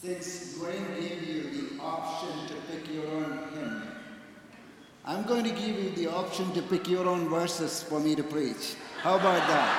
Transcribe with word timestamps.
Since 0.00 0.54
Dwayne 0.54 1.00
gave 1.00 1.26
you 1.26 1.42
the 1.50 1.82
option 1.82 2.46
to 2.46 2.54
pick 2.70 2.88
your 2.94 3.04
own 3.08 3.48
hymn, 3.52 3.82
I'm 5.04 5.24
going 5.24 5.42
to 5.42 5.50
give 5.50 5.76
you 5.76 5.90
the 5.90 6.06
option 6.06 6.52
to 6.52 6.62
pick 6.62 6.86
your 6.86 7.08
own 7.08 7.28
verses 7.28 7.82
for 7.82 7.98
me 7.98 8.14
to 8.14 8.22
preach. 8.22 8.76
How 9.02 9.16
about 9.16 9.44
that? 9.48 9.74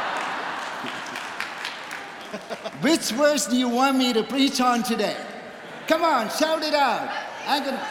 Which 2.82 3.12
verse 3.12 3.48
do 3.48 3.56
you 3.56 3.70
want 3.70 3.96
me 3.96 4.12
to 4.12 4.24
preach 4.24 4.60
on 4.60 4.84
today? 4.84 5.16
Come 5.88 6.04
on, 6.04 6.30
shout 6.32 6.64
it 6.64 6.74
out. 6.74 7.10
I'm 7.48 7.64
gonna. 7.64 7.88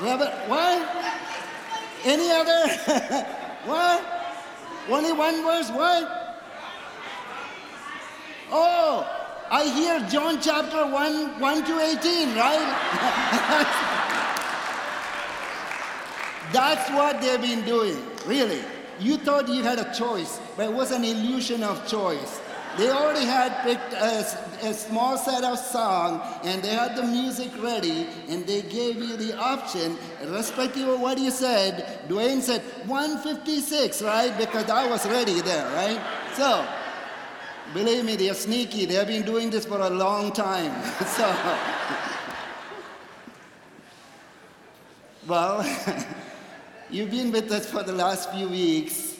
Robert, 0.00 0.32
what? 0.46 0.88
Any 2.04 2.30
other? 2.30 2.68
what? 3.64 4.04
Only 4.88 5.12
one 5.12 5.42
verse? 5.42 5.68
What? 5.70 6.48
Oh, 8.52 9.21
I 9.54 9.64
hear 9.64 10.00
John 10.08 10.40
chapter 10.40 10.86
1, 10.86 11.38
1 11.38 11.64
to 11.66 11.78
18, 11.78 12.34
right? 12.36 12.64
That's 16.54 16.88
what 16.90 17.20
they've 17.20 17.38
been 17.38 17.62
doing, 17.66 17.98
really. 18.26 18.62
You 18.98 19.18
thought 19.18 19.48
you 19.48 19.62
had 19.62 19.78
a 19.78 19.92
choice, 19.92 20.40
but 20.56 20.70
it 20.70 20.72
was 20.72 20.90
an 20.90 21.04
illusion 21.04 21.62
of 21.62 21.86
choice. 21.86 22.40
They 22.78 22.88
already 22.88 23.26
had 23.26 23.62
picked 23.62 23.92
a, 23.92 24.20
a, 24.66 24.72
small 24.72 25.18
set 25.18 25.44
of 25.44 25.58
song 25.58 26.22
and 26.44 26.62
they 26.62 26.70
had 26.70 26.96
the 26.96 27.02
music 27.02 27.50
ready 27.62 28.06
and 28.30 28.46
they 28.46 28.62
gave 28.62 28.96
you 28.96 29.18
the 29.18 29.38
option, 29.38 29.98
irrespective 30.22 30.88
of 30.88 30.98
what 30.98 31.18
you 31.18 31.30
said. 31.30 32.08
Dwayne 32.08 32.40
said 32.40 32.62
156, 32.86 34.00
right? 34.00 34.34
Because 34.38 34.70
I 34.70 34.88
was 34.88 35.06
ready 35.06 35.42
there, 35.42 35.66
right? 35.74 36.00
So, 36.36 36.66
believe 37.74 38.04
me, 38.04 38.16
they're 38.16 38.34
sneaky. 38.34 38.86
They've 38.86 39.06
been 39.06 39.22
doing 39.22 39.50
this 39.50 39.64
for 39.66 39.80
a 39.80 39.90
long 39.90 40.32
time. 40.32 40.72
so, 41.06 41.34
well, 45.26 45.64
you've 46.90 47.10
been 47.10 47.30
with 47.32 47.50
us 47.52 47.70
for 47.70 47.82
the 47.82 47.92
last 47.92 48.32
few 48.32 48.48
weeks 48.48 49.12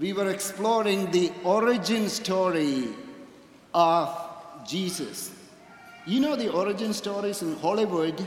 we 0.00 0.12
were 0.12 0.30
exploring 0.30 1.10
the 1.10 1.32
origin 1.42 2.08
story 2.08 2.88
of 3.74 4.16
Jesus. 4.66 5.32
You 6.06 6.20
know 6.20 6.36
the 6.36 6.50
origin 6.50 6.92
stories 6.92 7.42
in 7.42 7.56
Hollywood? 7.56 8.18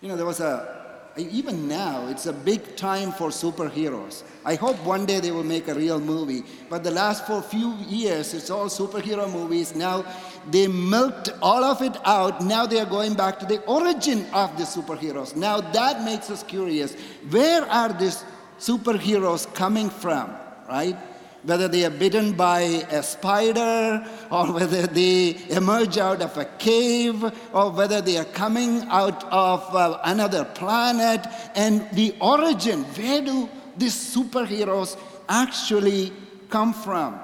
You 0.00 0.08
know, 0.08 0.16
there 0.16 0.26
was 0.26 0.40
a, 0.40 0.81
even 1.16 1.68
now, 1.68 2.06
it's 2.08 2.26
a 2.26 2.32
big 2.32 2.76
time 2.76 3.12
for 3.12 3.28
superheroes. 3.28 4.22
I 4.44 4.54
hope 4.54 4.82
one 4.84 5.04
day 5.06 5.20
they 5.20 5.30
will 5.30 5.44
make 5.44 5.68
a 5.68 5.74
real 5.74 6.00
movie. 6.00 6.42
But 6.70 6.84
the 6.84 6.90
last 6.90 7.26
for 7.26 7.42
few 7.42 7.74
years, 7.86 8.34
it's 8.34 8.50
all 8.50 8.66
superhero 8.66 9.30
movies. 9.30 9.74
Now 9.74 10.04
they 10.50 10.68
milked 10.68 11.30
all 11.42 11.64
of 11.64 11.82
it 11.82 11.96
out. 12.04 12.42
Now 12.42 12.66
they 12.66 12.80
are 12.80 12.86
going 12.86 13.14
back 13.14 13.38
to 13.40 13.46
the 13.46 13.62
origin 13.64 14.26
of 14.32 14.56
the 14.56 14.64
superheroes. 14.64 15.36
Now 15.36 15.60
that 15.60 16.02
makes 16.02 16.30
us 16.30 16.42
curious. 16.42 16.94
Where 17.30 17.62
are 17.66 17.92
these 17.92 18.24
superheroes 18.58 19.52
coming 19.54 19.90
from, 19.90 20.34
right? 20.68 20.96
Whether 21.44 21.66
they 21.66 21.84
are 21.84 21.90
bitten 21.90 22.32
by 22.32 22.60
a 22.60 23.02
spider, 23.02 24.06
or 24.30 24.52
whether 24.52 24.86
they 24.86 25.36
emerge 25.50 25.98
out 25.98 26.22
of 26.22 26.36
a 26.36 26.44
cave, 26.44 27.24
or 27.52 27.70
whether 27.70 28.00
they 28.00 28.16
are 28.16 28.24
coming 28.26 28.82
out 28.88 29.24
of 29.24 29.74
uh, 29.74 29.98
another 30.04 30.44
planet, 30.44 31.26
and 31.56 31.88
the 31.92 32.14
origin, 32.20 32.84
where 32.84 33.22
do 33.22 33.48
these 33.76 33.94
superheroes 33.94 34.96
actually 35.28 36.12
come 36.48 36.72
from? 36.72 37.18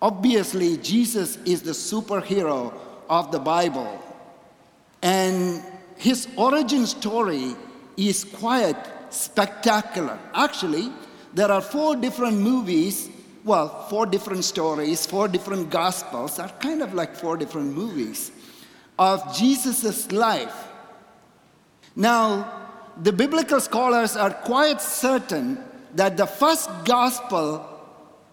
Obviously, 0.00 0.76
Jesus 0.76 1.36
is 1.44 1.62
the 1.62 1.72
superhero 1.72 2.72
of 3.08 3.32
the 3.32 3.38
Bible. 3.38 4.02
And 5.02 5.62
his 5.96 6.28
origin 6.36 6.86
story 6.86 7.56
is 7.96 8.24
quite 8.24 8.76
spectacular. 9.10 10.18
Actually, 10.34 10.92
there 11.34 11.50
are 11.50 11.60
four 11.60 11.96
different 11.96 12.38
movies, 12.38 13.10
well, 13.44 13.86
four 13.88 14.06
different 14.06 14.44
stories, 14.44 15.06
four 15.06 15.28
different 15.28 15.70
gospels, 15.70 16.38
are 16.38 16.48
kind 16.60 16.82
of 16.82 16.94
like 16.94 17.14
four 17.14 17.36
different 17.36 17.74
movies 17.74 18.32
of 18.98 19.36
Jesus' 19.36 20.10
life. 20.12 20.68
Now, 21.94 22.68
the 23.02 23.12
biblical 23.12 23.60
scholars 23.60 24.16
are 24.16 24.32
quite 24.32 24.80
certain 24.80 25.58
that 25.94 26.16
the 26.16 26.26
first 26.26 26.68
gospel 26.84 27.64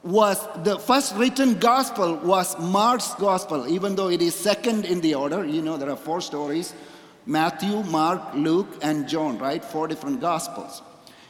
was 0.04 0.48
the 0.64 0.78
first 0.78 1.16
written 1.16 1.56
gospel 1.56 2.16
was 2.18 2.58
Mark's 2.60 3.16
gospel, 3.16 3.68
even 3.68 3.96
though 3.96 4.10
it 4.10 4.22
is 4.22 4.36
second 4.36 4.86
in 4.86 5.02
the 5.02 5.16
order. 5.16 5.44
You 5.46 5.64
know, 5.64 5.78
there 5.78 5.90
are 5.90 5.96
four 5.96 6.22
stories 6.22 6.74
Matthew, 7.26 7.82
Mark, 7.84 8.22
Luke, 8.36 8.68
and 8.84 9.08
John, 9.08 9.40
right? 9.40 9.66
Four 9.66 9.88
different 9.88 10.22
gospels. 10.22 10.84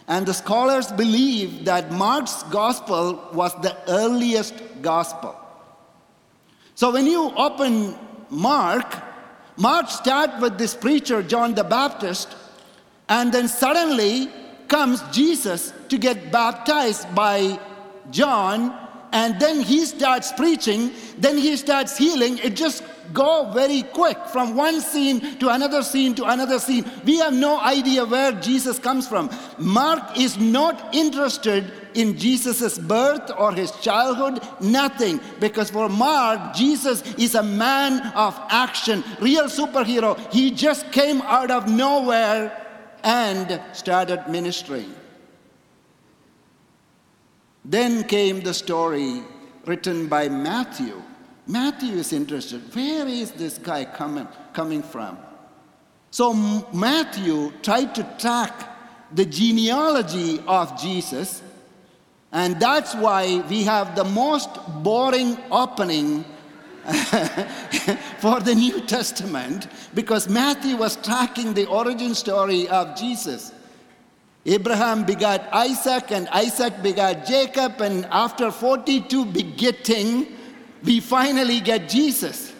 And 0.07 0.25
the 0.25 0.33
scholars 0.33 0.91
believe 0.91 1.65
that 1.65 1.91
Mark's 1.91 2.43
gospel 2.43 3.29
was 3.33 3.53
the 3.61 3.75
earliest 3.87 4.53
gospel. 4.81 5.35
So 6.75 6.91
when 6.91 7.07
you 7.07 7.31
open 7.35 7.95
Mark, 8.29 8.95
Mark 9.57 9.89
starts 9.89 10.41
with 10.41 10.57
this 10.57 10.75
preacher, 10.75 11.23
John 11.23 11.55
the 11.55 11.63
Baptist, 11.63 12.35
and 13.09 13.31
then 13.31 13.47
suddenly 13.47 14.29
comes 14.67 15.01
Jesus 15.11 15.73
to 15.89 15.97
get 15.97 16.31
baptized 16.31 17.13
by 17.15 17.59
John, 18.11 18.84
and 19.15 19.39
then 19.39 19.61
he 19.61 19.85
starts 19.85 20.33
preaching, 20.33 20.91
then 21.17 21.37
he 21.37 21.55
starts 21.55 21.97
healing. 21.97 22.37
It 22.39 22.53
just 22.53 22.83
go 23.13 23.49
very 23.53 23.83
quick 23.83 24.17
from 24.27 24.57
one 24.57 24.81
scene 24.81 25.37
to 25.39 25.47
another 25.49 25.83
scene 25.83 26.15
to 26.15 26.25
another 26.25 26.59
scene. 26.59 26.83
We 27.05 27.19
have 27.19 27.33
no 27.33 27.57
idea 27.61 28.03
where 28.03 28.33
Jesus 28.33 28.77
comes 28.77 29.07
from. 29.07 29.29
Mark 29.57 30.17
is 30.17 30.37
not 30.37 30.93
interested 30.93 31.71
in 31.93 32.17
Jesus' 32.17 32.77
birth 32.77 33.31
or 33.37 33.53
his 33.53 33.71
childhood, 33.79 34.41
nothing. 34.59 35.21
Because 35.39 35.69
for 35.69 35.87
Mark, 35.87 36.53
Jesus 36.53 37.01
is 37.15 37.35
a 37.35 37.43
man 37.43 38.05
of 38.15 38.37
action, 38.49 39.01
real 39.21 39.45
superhero. 39.45 40.19
He 40.33 40.51
just 40.51 40.91
came 40.91 41.21
out 41.21 41.51
of 41.51 41.69
nowhere 41.69 42.51
and 43.01 43.61
started 43.71 44.27
ministry. 44.27 44.85
Then 47.65 48.03
came 48.03 48.41
the 48.41 48.53
story 48.53 49.23
written 49.65 50.07
by 50.07 50.29
Matthew 50.29 51.01
Matthew 51.47 51.97
is 51.97 52.11
interested. 52.11 52.61
Where 52.73 53.07
is 53.07 53.31
this 53.31 53.59
guy 53.59 53.85
coming, 53.85 54.27
coming 54.53 54.81
from? 54.81 55.17
So 56.09 56.33
Matthew 56.73 57.51
tried 57.61 57.93
to 57.95 58.03
track 58.17 58.71
the 59.13 59.25
genealogy 59.25 60.39
of 60.47 60.81
Jesus, 60.81 61.43
and 62.31 62.59
that's 62.59 62.95
why 62.95 63.41
we 63.47 63.63
have 63.63 63.95
the 63.95 64.03
most 64.03 64.49
boring 64.81 65.37
opening 65.51 66.23
for 68.19 68.39
the 68.39 68.53
New 68.55 68.81
Testament 68.81 69.67
because 69.93 70.27
Matthew 70.27 70.77
was 70.77 70.95
tracking 70.97 71.53
the 71.53 71.65
origin 71.67 72.15
story 72.15 72.67
of 72.69 72.95
Jesus. 72.97 73.51
Abraham 74.45 75.05
begat 75.05 75.49
Isaac, 75.51 76.11
and 76.11 76.27
Isaac 76.29 76.83
begat 76.83 77.25
Jacob, 77.25 77.81
and 77.81 78.05
after 78.11 78.51
42 78.51 79.25
begetting, 79.25 80.27
we 80.83 80.99
finally 80.99 81.59
get 81.59 81.89
Jesus. 81.89 82.53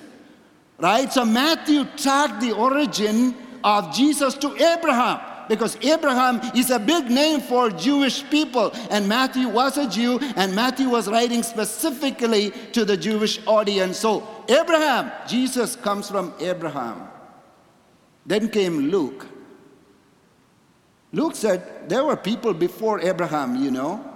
Right? 0.79 1.13
So 1.13 1.23
Matthew 1.23 1.85
tracked 1.95 2.41
the 2.41 2.53
origin 2.53 3.35
of 3.63 3.93
Jesus 3.93 4.33
to 4.35 4.55
Abraham 4.55 5.21
because 5.47 5.77
Abraham 5.81 6.41
is 6.55 6.71
a 6.71 6.79
big 6.79 7.11
name 7.11 7.39
for 7.39 7.69
Jewish 7.69 8.27
people, 8.31 8.71
and 8.89 9.07
Matthew 9.07 9.47
was 9.47 9.77
a 9.77 9.87
Jew, 9.87 10.19
and 10.35 10.55
Matthew 10.55 10.89
was 10.89 11.07
writing 11.07 11.43
specifically 11.43 12.49
to 12.73 12.83
the 12.83 12.97
Jewish 12.97 13.39
audience. 13.45 13.97
So, 13.99 14.27
Abraham, 14.49 15.11
Jesus 15.27 15.75
comes 15.75 16.09
from 16.09 16.33
Abraham. 16.39 17.07
Then 18.25 18.49
came 18.49 18.89
Luke. 18.89 19.27
Luke 21.15 21.35
said 21.35 21.89
there 21.89 22.03
were 22.03 22.17
people 22.17 22.53
before 22.53 22.99
Abraham, 22.99 23.55
you 23.63 23.71
know 23.71 24.11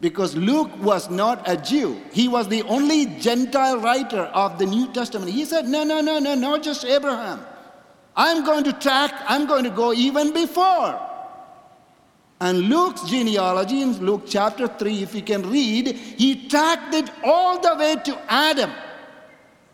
because 0.00 0.36
Luke 0.36 0.70
was 0.82 1.10
not 1.10 1.48
a 1.48 1.56
Jew. 1.56 2.00
He 2.12 2.28
was 2.28 2.48
the 2.48 2.62
only 2.62 3.06
Gentile 3.18 3.80
writer 3.80 4.22
of 4.32 4.58
the 4.58 4.66
New 4.66 4.92
Testament. 4.92 5.30
He 5.30 5.44
said, 5.44 5.66
No, 5.66 5.82
no, 5.84 6.00
no, 6.00 6.18
no, 6.18 6.34
not 6.34 6.62
just 6.62 6.84
Abraham. 6.84 7.44
I'm 8.16 8.44
going 8.44 8.64
to 8.64 8.72
track, 8.72 9.12
I'm 9.26 9.46
going 9.46 9.64
to 9.64 9.70
go 9.70 9.92
even 9.92 10.32
before. 10.32 11.00
And 12.40 12.68
Luke's 12.68 13.02
genealogy 13.10 13.82
in 13.82 13.98
Luke 13.98 14.22
chapter 14.26 14.68
3, 14.68 15.02
if 15.02 15.14
you 15.14 15.22
can 15.22 15.48
read, 15.50 15.88
he 15.88 16.48
tracked 16.48 16.94
it 16.94 17.10
all 17.24 17.60
the 17.60 17.74
way 17.74 17.96
to 18.04 18.18
Adam. 18.28 18.70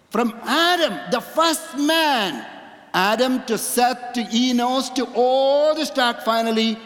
From 0.08 0.34
Adam, 0.44 1.10
the 1.10 1.20
first 1.20 1.76
man, 1.78 2.46
Adam 2.94 3.44
to 3.46 3.58
Seth 3.58 4.12
to 4.12 4.26
Enos 4.32 4.88
to 4.90 5.04
all 5.14 5.74
the 5.74 5.84
track 5.84 6.22
finally 6.22 6.78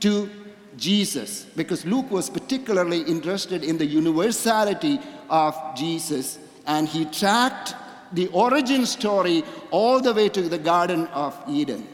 to 0.00 0.30
Jesus, 0.76 1.44
because 1.56 1.84
Luke 1.84 2.08
was 2.10 2.30
particularly 2.30 3.02
interested 3.02 3.64
in 3.64 3.76
the 3.76 3.84
universality 3.84 5.00
of 5.28 5.56
Jesus 5.76 6.38
and 6.66 6.88
he 6.88 7.04
tracked 7.06 7.74
the 8.12 8.28
origin 8.28 8.86
story 8.86 9.42
all 9.72 10.00
the 10.00 10.14
way 10.14 10.28
to 10.28 10.42
the 10.42 10.58
Garden 10.58 11.08
of 11.08 11.36
Eden. 11.48 11.86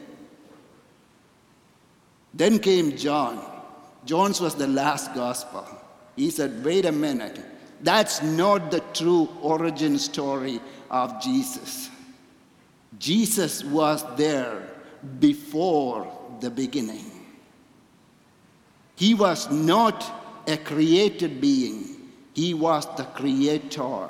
Then 2.35 2.59
came 2.59 2.95
John. 2.95 3.43
John's 4.05 4.39
was 4.39 4.53
the 4.53 4.67
last 4.67 5.15
gospel. 5.15 5.65
He 6.15 6.29
said, 6.29 6.63
wait 6.63 6.85
a 6.85 6.91
minute, 6.91 7.39
that's 7.81 8.21
not 8.21 8.69
the 8.69 8.81
true 8.93 9.29
origin 9.41 9.97
story 9.97 10.59
of 10.91 11.19
Jesus. 11.21 11.89
Jesus 12.99 13.63
was 13.63 14.03
there 14.15 14.61
before 15.19 16.11
the 16.39 16.49
beginning. 16.49 17.11
He 18.95 19.13
was 19.13 19.49
not 19.51 20.43
a 20.47 20.57
created 20.57 21.41
being, 21.41 22.11
he 22.33 22.53
was 22.53 22.85
the 22.95 23.03
creator. 23.03 24.09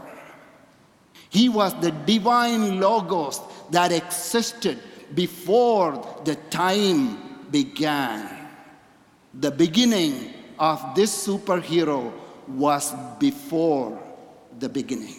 He 1.29 1.49
was 1.49 1.73
the 1.81 1.91
divine 1.91 2.79
logos 2.79 3.41
that 3.71 3.91
existed 3.91 4.79
before 5.13 6.21
the 6.23 6.35
time 6.49 7.17
began. 7.51 8.47
The 9.33 9.51
beginning 9.51 10.33
of 10.57 10.95
this 10.95 11.27
superhero 11.27 12.13
was 12.47 12.93
before 13.19 14.01
the 14.59 14.69
beginning. 14.69 15.15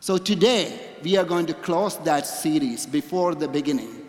So 0.00 0.16
today, 0.16 0.87
we 1.02 1.16
are 1.16 1.24
going 1.24 1.46
to 1.46 1.54
close 1.54 1.96
that 1.98 2.26
series 2.26 2.86
before 2.86 3.34
the 3.34 3.48
beginning. 3.48 4.08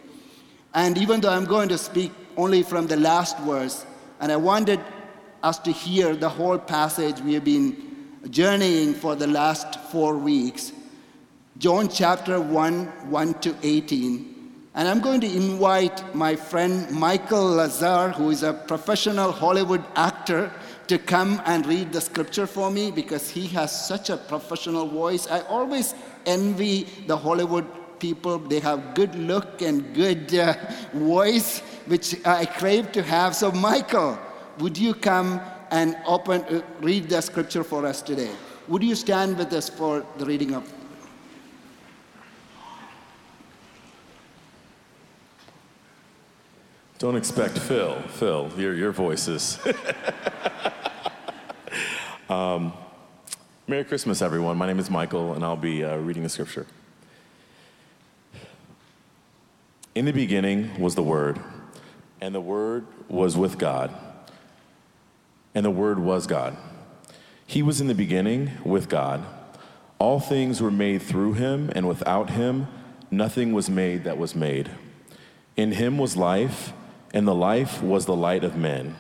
And 0.74 0.98
even 0.98 1.22
though 1.22 1.32
I'm 1.32 1.46
going 1.46 1.70
to 1.70 1.78
speak 1.78 2.12
only 2.38 2.64
from 2.64 2.88
the 2.88 2.98
last 2.98 3.38
verse, 3.40 3.86
and 4.20 4.32
I 4.32 4.36
wanted 4.36 4.80
us 5.42 5.58
to 5.60 5.72
hear 5.72 6.16
the 6.16 6.30
whole 6.30 6.58
passage 6.58 7.22
we 7.22 7.34
have 7.34 7.46
been 7.46 7.76
journeying 8.30 8.94
for 8.94 9.16
the 9.16 9.28
last 9.28 9.80
four 9.92 10.18
weeks, 10.18 10.74
John 11.58 11.90
chapter 11.90 12.40
1, 12.40 13.10
1 13.10 13.34
to 13.42 13.56
18. 13.64 14.36
And 14.76 14.88
I'm 14.88 15.02
going 15.02 15.20
to 15.22 15.28
invite 15.28 16.16
my 16.16 16.36
friend 16.36 16.90
Michael 16.92 17.44
Lazar, 17.44 18.10
who 18.12 18.30
is 18.30 18.44
a 18.44 18.54
professional 18.54 19.32
Hollywood 19.32 19.84
actor, 19.96 20.52
to 20.90 20.98
come 20.98 21.40
and 21.46 21.68
read 21.68 21.94
the 21.94 22.02
scripture 22.02 22.48
for 22.48 22.72
me 22.72 22.90
because 22.90 23.30
he 23.30 23.46
has 23.48 23.70
such 23.88 24.10
a 24.10 24.18
professional 24.18 24.88
voice. 24.88 25.28
I 25.28 25.42
always 25.42 25.94
envy 26.26 26.88
the 27.06 27.16
Hollywood 27.16 27.68
people. 28.00 28.40
They 28.40 28.60
have 28.60 28.96
good 28.96 29.14
look 29.14 29.62
and 29.62 29.94
good 29.94 30.34
uh, 30.34 30.56
voice, 30.94 31.60
which 31.86 32.26
I 32.26 32.46
crave 32.46 32.92
to 32.94 33.04
have. 33.04 33.36
So, 33.36 33.52
Michael, 33.52 34.18
would 34.58 34.78
you 34.78 34.96
come 34.96 35.40
and 35.70 35.96
open, 36.08 36.42
uh, 36.46 36.64
read 36.82 37.08
the 37.08 37.22
scripture 37.22 37.64
for 37.64 37.86
us 37.86 38.02
today? 38.02 38.32
Would 38.68 38.84
you 38.84 38.96
stand 38.96 39.38
with 39.38 39.54
us 39.54 39.70
for 39.70 40.04
the 40.18 40.26
reading 40.26 40.56
of 40.56 40.74
Don't 46.98 47.16
expect 47.16 47.58
Phil. 47.58 47.96
Phil, 48.10 48.52
your, 48.58 48.74
your 48.74 48.92
voices. 48.92 49.58
um, 52.30 52.74
Merry 53.68 53.84
Christmas, 53.84 54.22
everyone. 54.22 54.58
My 54.58 54.68
name 54.68 54.80
is 54.80 54.90
Michael, 54.90 55.34
and 55.34 55.44
I'll 55.44 55.56
be 55.56 55.84
uh, 55.84 55.98
reading 55.98 56.24
the 56.24 56.30
scripture. 56.30 56.66
In 59.96 60.06
the 60.06 60.14
beginning 60.14 60.80
was 60.80 60.96
the 60.96 61.04
Word, 61.04 61.40
and 62.22 62.34
the 62.34 62.42
Word 62.42 62.86
was 63.08 63.36
with 63.36 63.58
God, 63.58 63.94
and 65.54 65.66
the 65.66 65.72
Word 65.72 66.00
was 66.00 66.28
God. 66.28 66.56
He 67.46 67.64
was 67.64 67.82
in 67.82 67.88
the 67.88 67.96
beginning 67.96 68.52
with 68.64 68.90
God. 68.90 69.26
All 69.98 70.20
things 70.20 70.62
were 70.62 70.72
made 70.72 71.02
through 71.02 71.34
him, 71.34 71.72
and 71.76 71.88
without 71.88 72.30
him, 72.30 72.68
nothing 73.12 73.54
was 73.54 73.70
made 73.70 74.04
that 74.04 74.18
was 74.18 74.36
made. 74.36 74.70
In 75.58 75.74
him 75.74 75.98
was 75.98 76.16
life 76.16 76.72
and 77.14 77.28
the 77.28 77.36
life 77.36 77.82
was 77.82 78.06
the 78.06 78.16
light 78.16 78.44
of 78.44 78.56
men. 78.56 78.96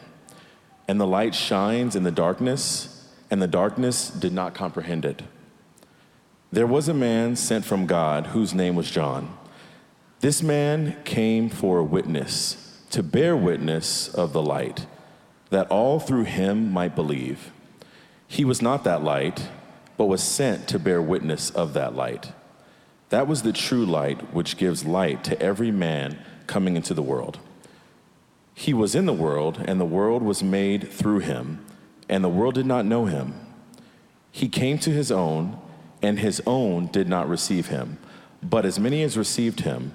And 0.87 0.99
the 0.99 1.07
light 1.07 1.35
shines 1.35 1.95
in 1.95 2.03
the 2.03 2.11
darkness, 2.11 2.98
and 3.29 3.41
the 3.41 3.47
darkness 3.47 4.09
did 4.09 4.33
not 4.33 4.53
comprehend 4.53 5.05
it. 5.05 5.21
There 6.51 6.67
was 6.67 6.87
a 6.87 6.93
man 6.93 7.35
sent 7.35 7.65
from 7.65 7.85
God 7.85 8.27
whose 8.27 8.53
name 8.53 8.75
was 8.75 8.89
John. 8.89 9.37
This 10.19 10.41
man 10.41 10.97
came 11.03 11.49
for 11.49 11.77
a 11.77 11.83
witness, 11.83 12.81
to 12.89 13.03
bear 13.03 13.37
witness 13.37 14.13
of 14.13 14.33
the 14.33 14.41
light, 14.41 14.87
that 15.49 15.69
all 15.69 15.99
through 15.99 16.23
him 16.23 16.71
might 16.71 16.95
believe. 16.95 17.51
He 18.27 18.43
was 18.43 18.61
not 18.61 18.83
that 18.83 19.03
light, 19.03 19.47
but 19.95 20.05
was 20.05 20.23
sent 20.23 20.67
to 20.69 20.79
bear 20.79 21.01
witness 21.01 21.49
of 21.51 21.73
that 21.73 21.95
light. 21.95 22.31
That 23.09 23.27
was 23.27 23.41
the 23.41 23.53
true 23.53 23.85
light 23.85 24.33
which 24.33 24.57
gives 24.57 24.85
light 24.85 25.23
to 25.25 25.41
every 25.41 25.71
man 25.71 26.19
coming 26.47 26.75
into 26.75 26.93
the 26.93 27.01
world. 27.01 27.39
He 28.53 28.73
was 28.73 28.95
in 28.95 29.05
the 29.05 29.13
world, 29.13 29.63
and 29.67 29.79
the 29.79 29.85
world 29.85 30.21
was 30.21 30.43
made 30.43 30.91
through 30.91 31.19
him, 31.19 31.65
and 32.09 32.23
the 32.23 32.29
world 32.29 32.55
did 32.55 32.65
not 32.65 32.85
know 32.85 33.05
him. 33.05 33.33
He 34.31 34.49
came 34.49 34.77
to 34.79 34.89
his 34.89 35.11
own, 35.11 35.59
and 36.01 36.19
his 36.19 36.41
own 36.45 36.87
did 36.87 37.07
not 37.07 37.29
receive 37.29 37.67
him. 37.67 37.99
But 38.41 38.65
as 38.65 38.79
many 38.79 39.03
as 39.03 39.17
received 39.17 39.61
him, 39.61 39.93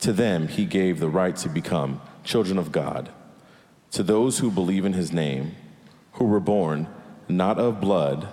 to 0.00 0.12
them 0.12 0.48
he 0.48 0.64
gave 0.64 0.98
the 0.98 1.08
right 1.08 1.36
to 1.36 1.48
become 1.48 2.00
children 2.24 2.58
of 2.58 2.72
God, 2.72 3.10
to 3.92 4.02
those 4.02 4.38
who 4.38 4.50
believe 4.50 4.84
in 4.84 4.92
his 4.92 5.12
name, 5.12 5.56
who 6.12 6.24
were 6.24 6.40
born 6.40 6.88
not 7.28 7.58
of 7.58 7.80
blood, 7.80 8.28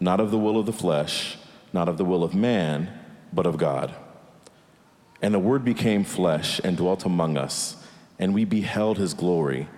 not 0.00 0.20
of 0.20 0.30
the 0.30 0.38
will 0.38 0.58
of 0.58 0.66
the 0.66 0.72
flesh, 0.72 1.38
not 1.72 1.88
of 1.88 1.96
the 1.96 2.04
will 2.04 2.22
of 2.22 2.34
man, 2.34 2.90
but 3.32 3.46
of 3.46 3.56
God. 3.56 3.94
And 5.22 5.32
the 5.32 5.38
Word 5.38 5.64
became 5.64 6.04
flesh 6.04 6.60
and 6.62 6.76
dwelt 6.76 7.04
among 7.04 7.38
us 7.38 7.76
and 8.18 8.34
we 8.34 8.44
beheld 8.44 8.98
his 8.98 9.14
glory, 9.14 9.68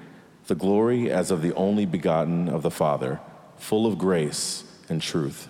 the 0.47 0.55
glory 0.55 1.11
as 1.11 1.31
of 1.31 1.43
the 1.43 1.55
only 1.55 1.87
begotten 1.87 2.49
of 2.49 2.63
the 2.63 2.71
Father, 2.71 3.21
full 3.57 3.87
of 3.87 3.99
grace 3.99 4.65
and 4.89 5.03
truth. 5.03 5.49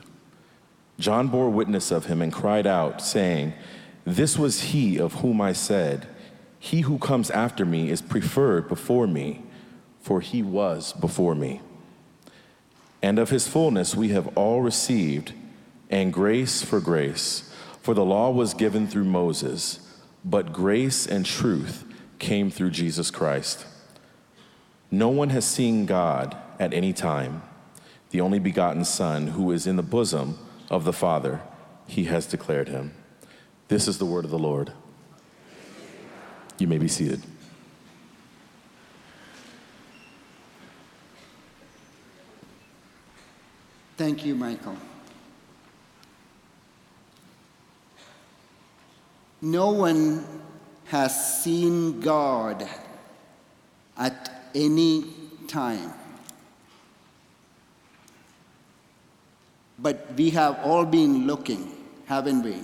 John 0.99 1.29
bore 1.29 1.51
witness 1.51 1.91
of 1.91 2.07
him 2.07 2.23
and 2.23 2.33
cried 2.33 2.67
out, 2.67 3.03
saying, 3.03 3.53
This 4.05 4.39
was 4.39 4.63
he 4.63 4.99
of 4.99 5.15
whom 5.15 5.41
I 5.41 5.53
said, 5.53 6.09
He 6.59 6.81
who 6.83 6.99
comes 6.99 7.31
after 7.31 7.67
me 7.67 7.91
is 7.91 8.01
preferred 8.01 8.69
before 8.69 9.07
me, 9.07 9.45
for 10.01 10.21
he 10.21 10.43
was 10.43 10.93
before 10.95 11.35
me. 11.35 11.61
And 13.03 13.19
of 13.19 13.31
his 13.31 13.47
fullness 13.47 13.95
we 13.95 14.09
have 14.09 14.37
all 14.37 14.63
received, 14.63 15.33
and 15.91 16.13
grace 16.13 16.63
for 16.63 16.81
grace. 16.81 17.53
For 17.83 17.95
the 17.95 18.05
law 18.05 18.31
was 18.31 18.55
given 18.55 18.89
through 18.89 19.05
Moses, 19.05 19.79
but 20.25 20.53
grace 20.53 21.07
and 21.07 21.25
truth 21.25 21.85
came 22.19 22.51
through 22.51 22.71
Jesus 22.71 23.11
Christ. 23.11 23.67
No 24.91 25.09
one 25.09 25.31
has 25.31 25.45
seen 25.45 25.87
God 25.87 26.37
at 26.59 26.73
any 26.73 26.93
time. 26.93 27.43
The 28.11 28.21
only 28.21 28.39
begotten 28.39 28.85
Son, 28.85 29.29
who 29.29 29.51
is 29.53 29.67
in 29.67 29.77
the 29.77 29.83
bosom 29.83 30.39
of 30.71 30.85
the 30.85 30.93
Father, 30.93 31.41
he 31.87 32.05
has 32.05 32.27
declared 32.27 32.69
him. 32.69 32.95
This 33.69 33.89
is 33.89 33.99
the 33.99 34.07
word 34.07 34.25
of 34.25 34.31
the 34.31 34.39
Lord. 34.39 34.73
You 36.59 36.67
may 36.67 36.79
be 36.79 36.89
seated. 36.89 37.23
Thank 43.97 44.25
you, 44.25 44.35
Michael. 44.35 44.77
No 49.41 49.71
one 49.71 50.25
has 50.87 51.43
seen 51.43 52.01
God 52.01 52.69
at 53.97 54.36
any 54.57 55.05
time. 55.47 55.93
But 59.79 60.15
we 60.17 60.31
have 60.31 60.59
all 60.65 60.87
been 60.87 61.27
looking, 61.27 61.71
haven't 62.07 62.43
we? 62.43 62.57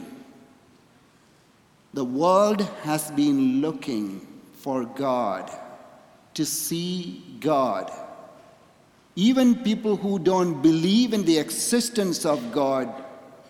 The 1.93 2.05
world 2.05 2.63
has 2.83 3.11
been 3.11 3.61
looking 3.61 4.27
for 4.55 4.87
God, 4.87 5.51
to 6.35 6.47
see 6.47 7.23
God. 7.39 7.93
Even 9.15 9.57
people 9.57 9.97
who 9.97 10.19
don't 10.19 10.63
believe 10.63 11.13
in 11.13 11.25
the 11.27 11.39
existence 11.39 12.25
of 12.25 12.53
God 12.53 12.89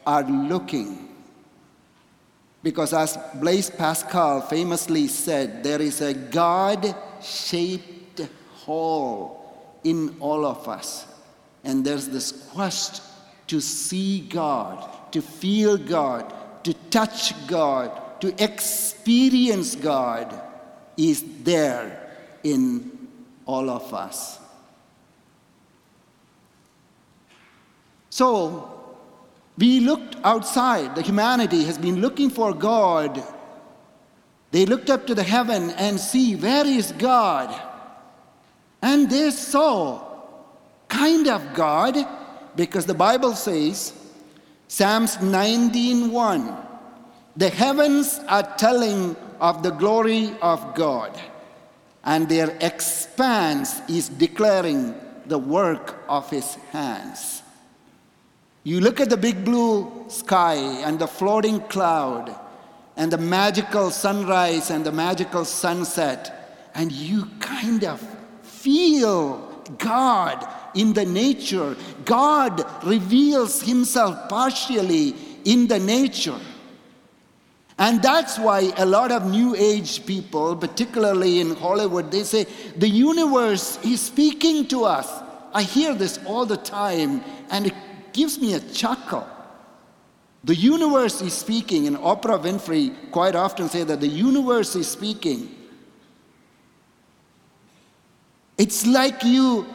are 0.04 0.24
looking 0.24 1.08
because, 2.62 2.92
as 2.92 3.18
Blaise 3.34 3.70
Pascal 3.70 4.40
famously 4.40 5.08
said, 5.08 5.64
there 5.64 5.82
is 5.82 6.00
a 6.00 6.14
God 6.14 6.94
shaped 7.20 7.91
hole 8.64 9.78
in 9.84 10.16
all 10.20 10.44
of 10.46 10.68
us. 10.68 11.06
And 11.64 11.84
there's 11.84 12.08
this 12.08 12.32
quest 12.52 13.02
to 13.48 13.60
see 13.60 14.20
God, 14.20 15.12
to 15.12 15.22
feel 15.22 15.76
God, 15.76 16.32
to 16.64 16.74
touch 16.90 17.34
God, 17.46 18.20
to 18.20 18.28
experience 18.42 19.74
God 19.74 20.40
is 20.96 21.24
there 21.42 22.10
in 22.42 23.08
all 23.46 23.68
of 23.70 23.92
us. 23.92 24.38
So, 28.10 28.68
We 29.58 29.80
looked 29.80 30.16
outside. 30.24 30.94
The 30.94 31.02
humanity 31.02 31.64
has 31.64 31.78
been 31.78 32.00
looking 32.00 32.30
for 32.30 32.54
God. 32.54 33.22
They 34.50 34.66
looked 34.66 34.90
up 34.90 35.06
to 35.06 35.14
the 35.14 35.22
heaven 35.22 35.70
and 35.70 36.00
see 36.00 36.36
where 36.36 36.66
is 36.66 36.92
God? 36.92 37.48
And 38.82 39.08
they 39.08 39.30
saw 39.30 40.02
kind 40.88 41.28
of 41.28 41.54
God 41.54 41.96
because 42.56 42.84
the 42.84 42.94
Bible 42.94 43.34
says 43.34 43.94
Psalms 44.68 45.16
19:1 45.18 46.56
The 47.36 47.48
heavens 47.48 48.20
are 48.28 48.42
telling 48.56 49.16
of 49.40 49.62
the 49.62 49.70
glory 49.70 50.34
of 50.42 50.74
God 50.74 51.18
and 52.04 52.28
their 52.28 52.56
expanse 52.60 53.80
is 53.88 54.08
declaring 54.08 54.94
the 55.26 55.38
work 55.38 56.02
of 56.08 56.28
his 56.30 56.54
hands. 56.72 57.42
You 58.64 58.80
look 58.80 59.00
at 59.00 59.10
the 59.10 59.16
big 59.16 59.44
blue 59.44 60.04
sky 60.08 60.54
and 60.54 60.98
the 60.98 61.06
floating 61.06 61.60
cloud 61.60 62.34
and 62.96 63.10
the 63.10 63.18
magical 63.18 63.90
sunrise 63.90 64.70
and 64.70 64.84
the 64.84 64.92
magical 64.92 65.44
sunset, 65.44 66.70
and 66.74 66.92
you 66.92 67.26
kind 67.40 67.84
of 67.84 68.00
feel 68.62 69.38
God 69.78 70.46
in 70.74 70.92
the 70.92 71.04
nature. 71.04 71.76
God 72.04 72.64
reveals 72.84 73.60
himself 73.62 74.28
partially 74.28 75.14
in 75.44 75.66
the 75.66 75.78
nature. 75.78 76.38
And 77.78 78.02
that's 78.02 78.38
why 78.38 78.72
a 78.76 78.86
lot 78.86 79.10
of 79.10 79.26
New 79.26 79.56
Age 79.56 80.06
people, 80.06 80.54
particularly 80.54 81.40
in 81.40 81.56
Hollywood, 81.56 82.10
they 82.12 82.22
say, 82.22 82.46
the 82.76 82.88
universe 82.88 83.78
is 83.84 84.00
speaking 84.00 84.68
to 84.68 84.84
us. 84.84 85.08
I 85.52 85.62
hear 85.62 85.94
this 85.94 86.18
all 86.24 86.46
the 86.46 86.56
time, 86.56 87.22
and 87.50 87.66
it 87.66 87.74
gives 88.12 88.38
me 88.38 88.54
a 88.54 88.60
chuckle. 88.60 89.26
The 90.44 90.54
universe 90.54 91.22
is 91.22 91.34
speaking, 91.34 91.86
and 91.86 91.96
Oprah 91.96 92.42
Winfrey 92.42 92.94
quite 93.10 93.34
often 93.34 93.68
say 93.68 93.84
that 93.84 94.00
the 94.00 94.08
universe 94.08 94.76
is 94.76 94.88
speaking. 94.88 95.54
It's 98.62 98.86
like 98.86 99.24
you 99.24 99.66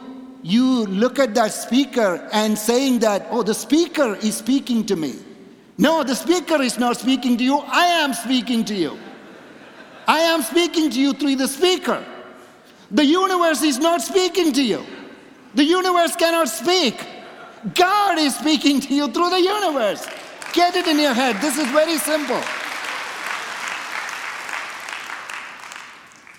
you 0.42 0.86
look 0.86 1.18
at 1.18 1.34
that 1.34 1.52
speaker 1.52 2.26
and 2.32 2.56
saying 2.56 3.00
that, 3.00 3.26
oh, 3.30 3.42
the 3.42 3.52
speaker 3.52 4.14
is 4.22 4.38
speaking 4.38 4.86
to 4.86 4.96
me. 4.96 5.16
No, 5.76 6.02
the 6.02 6.14
speaker 6.14 6.62
is 6.62 6.78
not 6.78 6.96
speaking 6.96 7.36
to 7.36 7.44
you. 7.44 7.58
I 7.58 7.84
am 8.04 8.14
speaking 8.14 8.64
to 8.64 8.74
you. 8.74 8.98
I 10.06 10.20
am 10.20 10.40
speaking 10.40 10.88
to 10.88 10.98
you 10.98 11.12
through 11.12 11.36
the 11.36 11.48
speaker. 11.48 12.02
The 12.90 13.04
universe 13.04 13.60
is 13.60 13.78
not 13.78 14.00
speaking 14.00 14.54
to 14.54 14.62
you. 14.62 14.86
The 15.54 15.64
universe 15.64 16.16
cannot 16.16 16.48
speak. 16.48 16.96
God 17.74 18.18
is 18.18 18.36
speaking 18.36 18.80
to 18.80 18.94
you 18.94 19.12
through 19.12 19.28
the 19.28 19.42
universe. 19.42 20.06
Get 20.54 20.76
it 20.76 20.86
in 20.86 20.98
your 20.98 21.12
head. 21.12 21.36
This 21.42 21.58
is 21.58 21.68
very 21.72 21.98
simple. 21.98 22.40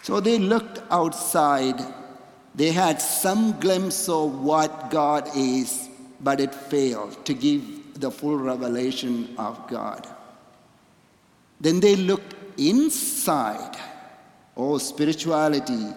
So 0.02 0.20
they 0.20 0.40
looked 0.40 0.82
outside. 0.90 1.99
They 2.60 2.74
had 2.74 3.02
some 3.02 3.58
glimpse 3.62 4.10
of 4.10 4.42
what 4.42 4.92
God 4.92 5.30
is, 5.34 5.88
but 6.20 6.42
it 6.42 6.54
failed 6.54 7.26
to 7.26 7.34
give 7.34 8.02
the 8.02 8.12
full 8.12 8.36
revelation 8.36 9.34
of 9.38 9.66
God. 9.70 10.06
Then 11.62 11.80
they 11.80 11.96
looked 11.96 12.36
inside. 12.60 13.78
Oh, 14.58 14.78
spirituality, 14.78 15.96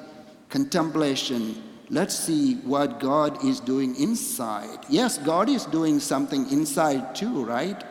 contemplation. 0.50 1.60
Let's 1.90 2.16
see 2.16 2.54
what 2.58 3.00
God 3.00 3.44
is 3.44 3.58
doing 3.58 3.96
inside. 3.96 4.78
Yes, 4.88 5.18
God 5.18 5.48
is 5.48 5.64
doing 5.64 5.98
something 5.98 6.48
inside 6.52 7.16
too, 7.16 7.44
right? 7.44 7.82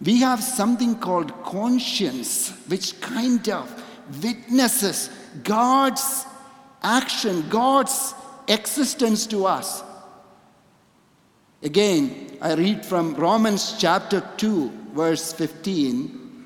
We 0.00 0.20
have 0.20 0.42
something 0.42 0.98
called 1.00 1.34
conscience, 1.42 2.48
which 2.68 2.98
kind 3.02 3.46
of 3.50 3.70
witnesses 4.22 5.10
God's 5.42 6.24
action, 6.86 7.48
God's 7.48 8.14
existence 8.46 9.26
to 9.26 9.44
us. 9.46 9.82
Again, 11.62 12.38
I 12.40 12.54
read 12.54 12.86
from 12.86 13.14
Romans 13.14 13.74
chapter 13.78 14.20
2, 14.36 14.70
verse 14.94 15.32
15. 15.32 16.44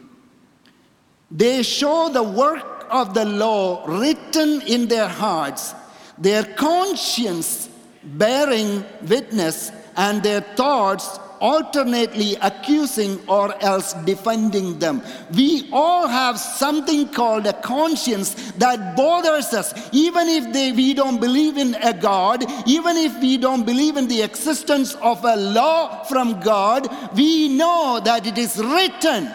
They 1.30 1.62
show 1.62 2.08
the 2.08 2.22
work 2.22 2.86
of 2.90 3.12
the 3.12 3.26
law 3.26 3.84
written 3.86 4.62
in 4.62 4.88
their 4.88 5.08
hearts, 5.08 5.74
their 6.16 6.44
conscience 6.44 7.68
bearing 8.02 8.84
witness, 9.06 9.70
and 9.96 10.22
their 10.22 10.40
thoughts 10.40 11.18
alternately 11.40 12.36
accusing 12.42 13.18
or 13.26 13.54
else 13.62 13.94
defending 14.04 14.78
them. 14.78 15.02
We 15.34 15.68
all 15.72 16.06
have 16.06 16.38
something 16.38 17.08
called 17.08 17.46
a 17.46 17.54
conscience 17.54 18.52
that 18.52 18.96
bothers 18.96 19.52
us, 19.54 19.72
even 19.92 20.28
if 20.28 20.52
they, 20.52 20.72
we 20.72 20.94
don't 20.94 21.20
believe 21.20 21.56
in 21.56 21.74
a 21.76 21.92
God, 21.92 22.44
even 22.66 22.96
if 22.96 23.20
we 23.20 23.38
don't 23.38 23.64
believe 23.64 23.96
in 23.96 24.06
the 24.06 24.22
existence 24.22 24.94
of 24.96 25.24
a 25.24 25.36
law 25.36 26.04
from 26.04 26.40
God, 26.40 26.88
we 27.14 27.48
know 27.48 28.00
that 28.04 28.26
it 28.26 28.38
is 28.38 28.58
written. 28.58 29.34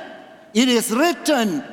It 0.53 0.69
is 0.69 0.91
written 0.91 1.63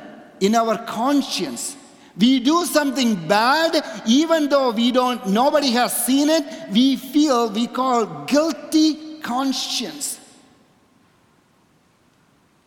in 0.40 0.54
our 0.54 0.78
conscience. 0.86 1.76
We 2.18 2.40
do 2.40 2.66
something 2.66 3.26
bad, 3.26 3.84
even 4.06 4.48
though 4.48 4.70
we 4.72 4.92
don't, 4.92 5.28
nobody 5.28 5.70
has 5.70 6.04
seen 6.04 6.28
it, 6.28 6.44
we 6.70 6.96
feel, 6.96 7.50
we 7.50 7.66
call 7.66 8.24
guilty 8.24 9.20
conscience. 9.20 10.18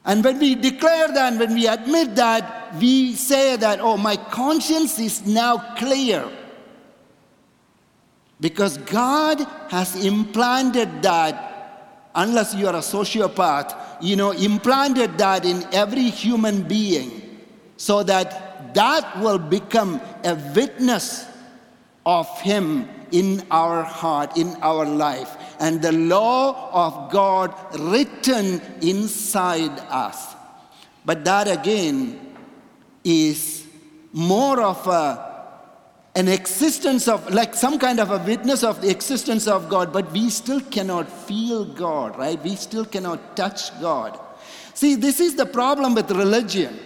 And 0.06 0.24
when 0.24 0.38
we 0.40 0.54
declare 0.54 1.08
that, 1.08 1.38
when 1.40 1.56
we 1.56 1.68
admit 1.68 2.16
that, 2.16 2.76
we 2.76 3.16
say 3.16 3.56
that, 3.56 3.80
oh, 3.82 3.98
my 3.98 4.16
conscience 4.16 5.00
is 5.00 5.26
now 5.26 5.58
clear. 5.76 6.30
Because 8.40 8.78
God 8.78 9.40
has 9.70 10.06
implanted 10.06 11.02
that, 11.02 12.10
unless 12.14 12.54
you 12.54 12.68
are 12.68 12.76
a 12.76 12.80
sociopath, 12.80 13.76
you 14.00 14.16
know, 14.16 14.32
implanted 14.32 15.18
that 15.18 15.44
in 15.44 15.66
every 15.74 16.10
human 16.10 16.62
being 16.62 17.40
so 17.78 18.04
that 18.04 18.74
that 18.76 19.20
will 19.20 19.40
become 19.40 20.00
a 20.24 20.36
witness 20.56 21.26
of 22.06 22.30
Him 22.42 22.88
in 23.12 23.44
our 23.50 23.84
heart, 23.84 24.38
in 24.38 24.56
our 24.62 24.86
life 24.86 25.38
and 25.60 25.82
the 25.82 25.92
law 25.92 26.70
of 26.72 27.12
God 27.12 27.54
written 27.80 28.62
inside 28.82 29.78
us. 29.90 30.36
But 31.06 31.24
that 31.26 31.48
again 31.48 32.36
is 33.04 33.66
more 34.12 34.62
of 34.62 34.86
a, 34.88 35.54
an 36.16 36.28
existence 36.28 37.08
of, 37.08 37.32
like 37.34 37.54
some 37.54 37.78
kind 37.78 38.00
of 38.00 38.12
a 38.12 38.18
witness 38.18 38.64
of 38.64 38.82
the 38.82 38.90
existence 38.90 39.48
of 39.48 39.70
God, 39.70 39.94
but 39.94 40.12
we 40.12 40.30
still 40.30 40.62
cannot 40.62 41.10
feel 41.10 41.66
God, 41.66 42.18
right? 42.18 42.42
We 42.42 42.56
still 42.56 42.86
cannot 42.86 43.36
touch 43.38 43.80
God. 43.80 44.20
See, 44.74 44.96
this 44.96 45.20
is 45.20 45.36
the 45.36 45.46
problem 45.46 45.96
with 45.96 46.10
religion. 46.12 46.80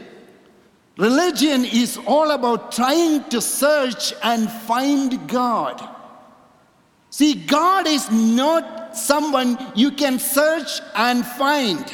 Religion 0.97 1.63
is 1.63 1.97
all 2.05 2.31
about 2.31 2.73
trying 2.73 3.23
to 3.29 3.39
search 3.39 4.13
and 4.21 4.49
find 4.51 5.27
God. 5.29 5.88
See, 7.09 7.33
God 7.33 7.87
is 7.87 8.09
not 8.11 8.95
someone 8.95 9.57
you 9.75 9.91
can 9.91 10.19
search 10.19 10.81
and 10.95 11.25
find. 11.25 11.85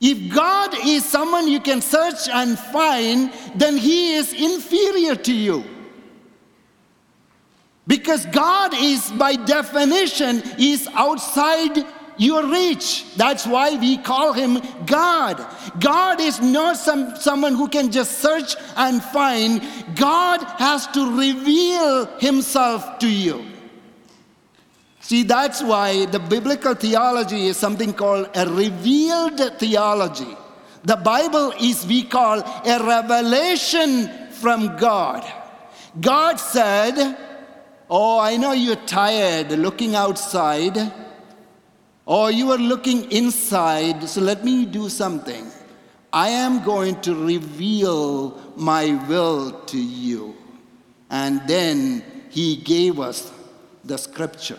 If 0.00 0.34
God 0.34 0.74
is 0.84 1.04
someone 1.04 1.48
you 1.48 1.60
can 1.60 1.80
search 1.80 2.28
and 2.28 2.58
find, 2.58 3.32
then 3.54 3.76
he 3.76 4.14
is 4.14 4.32
inferior 4.32 5.14
to 5.14 5.32
you. 5.32 5.64
Because 7.86 8.26
God 8.26 8.74
is, 8.74 9.10
by 9.12 9.36
definition, 9.36 10.42
is 10.58 10.88
outside 10.92 11.86
your 12.18 12.46
reach. 12.46 13.14
That's 13.16 13.46
why 13.46 13.76
we 13.76 13.98
call 13.98 14.32
him 14.32 14.60
God. 14.86 15.44
God 15.78 16.20
is 16.20 16.40
not 16.40 16.76
some, 16.76 17.14
someone 17.16 17.54
who 17.54 17.68
can 17.68 17.92
just 17.92 18.18
search 18.18 18.56
and 18.76 19.02
find. 19.02 19.62
God 19.94 20.42
has 20.58 20.86
to 20.88 21.16
reveal 21.16 22.06
himself 22.18 22.98
to 22.98 23.08
you. 23.08 23.44
See, 25.06 25.22
that's 25.22 25.62
why 25.62 26.06
the 26.06 26.18
biblical 26.18 26.74
theology 26.74 27.46
is 27.46 27.56
something 27.56 27.94
called 27.94 28.28
a 28.34 28.44
revealed 28.44 29.38
theology. 29.56 30.36
The 30.82 30.96
Bible 30.96 31.52
is, 31.60 31.86
we 31.86 32.02
call, 32.02 32.40
a 32.40 32.84
revelation 32.84 34.08
from 34.32 34.76
God. 34.76 35.24
God 36.00 36.40
said, 36.40 37.16
Oh, 37.88 38.18
I 38.18 38.36
know 38.36 38.50
you're 38.50 38.84
tired 38.84 39.52
looking 39.52 39.94
outside, 39.94 40.92
or 42.04 42.32
you 42.32 42.50
are 42.50 42.58
looking 42.58 43.08
inside, 43.12 44.08
so 44.08 44.20
let 44.20 44.44
me 44.44 44.66
do 44.66 44.88
something. 44.88 45.46
I 46.12 46.30
am 46.30 46.64
going 46.64 47.00
to 47.02 47.14
reveal 47.14 48.42
my 48.56 49.00
will 49.08 49.52
to 49.66 49.78
you. 49.78 50.34
And 51.10 51.46
then 51.46 52.02
he 52.28 52.56
gave 52.56 52.98
us 52.98 53.32
the 53.84 53.98
scripture. 53.98 54.58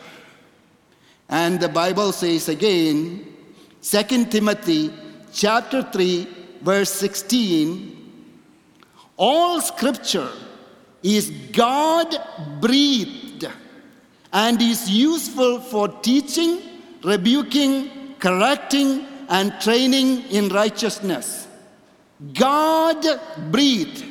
And 1.30 1.60
the 1.60 1.70
Bible 1.70 2.12
says 2.12 2.50
again 2.50 3.26
2 3.82 4.26
Timothy 4.26 4.94
chapter 5.32 5.84
3 5.84 6.28
verse 6.62 6.92
16 6.92 7.98
all 9.18 9.60
scripture 9.62 10.30
is 11.02 11.32
God 11.52 12.16
breathed 12.62 13.48
and 14.32 14.62
is 14.62 14.88
useful 14.90 15.60
for 15.60 15.88
teaching, 15.88 16.62
rebuking, 17.04 18.16
correcting, 18.20 19.08
and 19.30 19.60
training 19.60 20.24
in 20.30 20.50
righteousness. 20.50 21.48
God 22.34 23.04
breathed, 23.52 24.06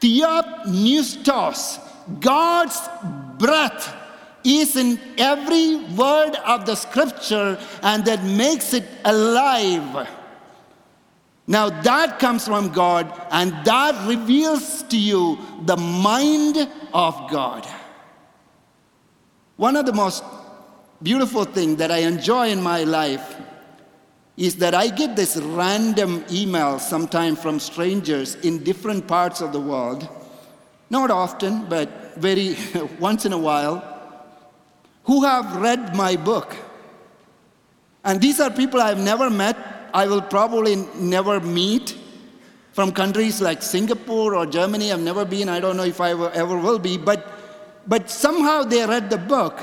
theopneustos, 0.00 1.78
God's 2.20 2.78
breath 3.38 3.96
is 4.44 4.76
in 4.76 4.98
every 5.18 5.76
word 5.94 6.34
of 6.46 6.66
the 6.66 6.74
scripture 6.74 7.58
and 7.82 8.04
that 8.04 8.24
makes 8.24 8.72
it 8.72 8.84
alive. 9.04 10.08
Now 11.46 11.68
that 11.82 12.18
comes 12.18 12.46
from 12.46 12.70
God 12.70 13.12
and 13.30 13.52
that 13.64 14.08
reveals 14.08 14.82
to 14.84 14.96
you 14.96 15.38
the 15.64 15.76
mind 15.76 16.68
of 16.94 17.30
God. 17.30 17.66
One 19.56 19.76
of 19.76 19.84
the 19.84 19.92
most 19.92 20.24
beautiful 21.02 21.44
things 21.44 21.76
that 21.76 21.90
I 21.90 21.98
enjoy 21.98 22.50
in 22.50 22.62
my 22.62 22.84
life 22.84 23.36
is 24.36 24.56
that 24.56 24.74
I 24.74 24.88
get 24.88 25.16
this 25.16 25.36
random 25.36 26.24
email 26.30 26.78
sometime 26.78 27.36
from 27.36 27.60
strangers 27.60 28.36
in 28.36 28.64
different 28.64 29.06
parts 29.06 29.40
of 29.40 29.52
the 29.52 29.60
world. 29.60 30.08
Not 30.88 31.10
often, 31.10 31.66
but 31.66 32.16
very 32.16 32.56
once 32.98 33.26
in 33.26 33.32
a 33.32 33.38
while, 33.38 33.89
who 35.04 35.24
have 35.24 35.56
read 35.56 35.96
my 35.96 36.16
book. 36.16 36.56
And 38.04 38.20
these 38.20 38.40
are 38.40 38.50
people 38.50 38.80
I've 38.80 38.98
never 38.98 39.28
met, 39.30 39.56
I 39.92 40.06
will 40.06 40.22
probably 40.22 40.76
never 40.96 41.40
meet 41.40 41.96
from 42.72 42.92
countries 42.92 43.40
like 43.40 43.62
Singapore 43.62 44.34
or 44.34 44.46
Germany. 44.46 44.92
I've 44.92 45.00
never 45.00 45.24
been, 45.24 45.48
I 45.48 45.60
don't 45.60 45.76
know 45.76 45.84
if 45.84 46.00
I 46.00 46.10
ever, 46.10 46.56
will 46.56 46.78
be, 46.78 46.96
but, 46.96 47.26
but 47.86 48.08
somehow 48.08 48.62
they 48.62 48.86
read 48.86 49.10
the 49.10 49.18
book 49.18 49.60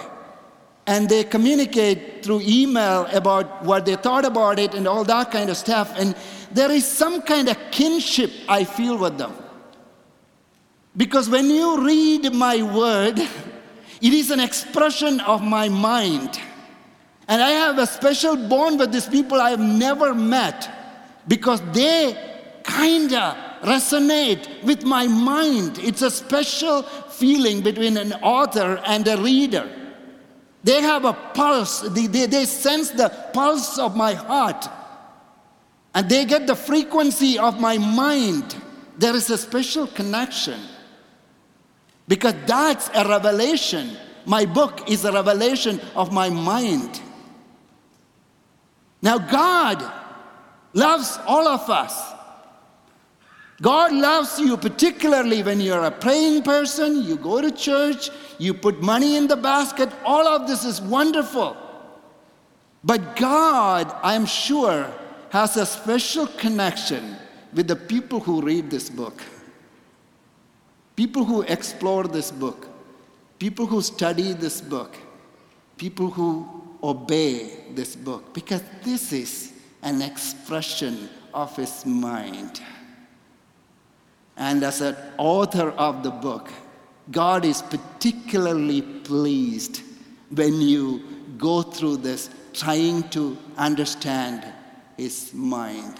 and 0.85 1.09
they 1.09 1.23
communicate 1.23 2.23
through 2.23 2.41
email 2.41 3.05
about 3.13 3.63
what 3.63 3.85
they 3.85 3.95
thought 3.95 4.25
about 4.25 4.59
it 4.59 4.73
and 4.73 4.87
all 4.87 5.03
that 5.03 5.31
kind 5.31 5.49
of 5.49 5.57
stuff. 5.57 5.93
And 5.97 6.15
there 6.51 6.71
is 6.71 6.85
some 6.85 7.21
kind 7.21 7.49
of 7.49 7.57
kinship 7.71 8.31
I 8.47 8.63
feel 8.63 8.97
with 8.97 9.17
them. 9.17 9.33
Because 10.95 11.29
when 11.29 11.49
you 11.49 11.85
read 11.85 12.33
my 12.33 12.61
word, 12.63 13.19
it 14.01 14.13
is 14.13 14.31
an 14.31 14.39
expression 14.39 15.19
of 15.21 15.41
my 15.41 15.69
mind. 15.69 16.39
And 17.27 17.41
I 17.41 17.49
have 17.49 17.77
a 17.77 17.87
special 17.87 18.35
bond 18.35 18.79
with 18.79 18.91
these 18.91 19.07
people 19.07 19.41
I 19.41 19.49
have 19.49 19.59
never 19.59 20.13
met 20.13 20.69
because 21.27 21.61
they 21.73 22.15
kind 22.63 23.13
of 23.13 23.35
resonate 23.61 24.63
with 24.63 24.83
my 24.83 25.07
mind. 25.07 25.79
It's 25.79 26.01
a 26.01 26.11
special 26.11 26.83
feeling 26.83 27.61
between 27.61 27.97
an 27.97 28.13
author 28.13 28.81
and 28.85 29.07
a 29.07 29.17
reader. 29.17 29.69
They 30.63 30.81
have 30.81 31.05
a 31.05 31.13
pulse, 31.13 31.81
they, 31.81 32.07
they, 32.07 32.25
they 32.25 32.45
sense 32.45 32.91
the 32.91 33.09
pulse 33.33 33.79
of 33.79 33.95
my 33.95 34.13
heart, 34.13 34.67
and 35.95 36.09
they 36.09 36.25
get 36.25 36.45
the 36.45 36.55
frequency 36.55 37.39
of 37.39 37.59
my 37.59 37.77
mind. 37.77 38.55
There 38.97 39.15
is 39.15 39.29
a 39.29 39.37
special 39.37 39.87
connection 39.87 40.59
because 42.07 42.35
that's 42.45 42.89
a 42.93 43.07
revelation. 43.07 43.97
My 44.25 44.45
book 44.45 44.89
is 44.89 45.05
a 45.05 45.11
revelation 45.11 45.79
of 45.95 46.11
my 46.11 46.29
mind. 46.29 47.01
Now, 49.01 49.17
God 49.17 49.91
loves 50.73 51.19
all 51.25 51.47
of 51.47 51.69
us. 51.69 52.13
God 53.61 53.91
loves 53.91 54.39
you 54.39 54.55
particularly 54.55 55.41
when 55.41 55.59
you're 55.59 55.85
a 55.85 55.91
praying 55.91 56.43
person, 56.43 57.03
you 57.03 57.15
go 57.17 57.41
to 57.41 57.51
church, 57.51 58.11
you 58.37 58.53
put 58.53 58.81
money 58.81 59.15
in 59.17 59.27
the 59.27 59.35
basket. 59.35 59.89
All 60.05 60.27
of 60.27 60.47
this 60.47 60.63
is 60.63 60.79
wonderful. 60.79 61.57
But 62.83 63.15
God, 63.15 63.93
I'm 64.03 64.25
sure, 64.25 64.91
has 65.29 65.57
a 65.57 65.65
special 65.65 66.27
connection 66.27 67.17
with 67.53 67.67
the 67.67 67.75
people 67.75 68.19
who 68.19 68.41
read 68.41 68.69
this 68.69 68.89
book, 68.89 69.21
people 70.97 71.23
who 71.23 71.43
explore 71.43 72.03
this 72.03 72.31
book, 72.31 72.67
people 73.39 73.65
who 73.67 73.81
study 73.81 74.33
this 74.33 74.59
book, 74.59 74.97
people 75.77 76.09
who 76.09 76.45
obey 76.83 77.51
this 77.75 77.95
book, 77.95 78.33
because 78.33 78.63
this 78.83 79.13
is 79.13 79.53
an 79.83 80.01
expression 80.01 81.07
of 81.33 81.55
His 81.55 81.85
mind. 81.85 82.61
And 84.35 84.63
as 84.63 84.81
an 84.81 84.97
author 85.17 85.69
of 85.69 86.03
the 86.03 86.11
book, 86.11 86.51
God 87.11 87.45
is 87.45 87.61
particularly 87.61 88.81
pleased 88.81 89.81
when 90.31 90.59
you 90.59 91.03
go 91.37 91.61
through 91.61 91.97
this 91.97 92.29
trying 92.53 93.07
to 93.09 93.37
understand 93.55 94.43
His 94.97 95.31
mind. 95.31 95.95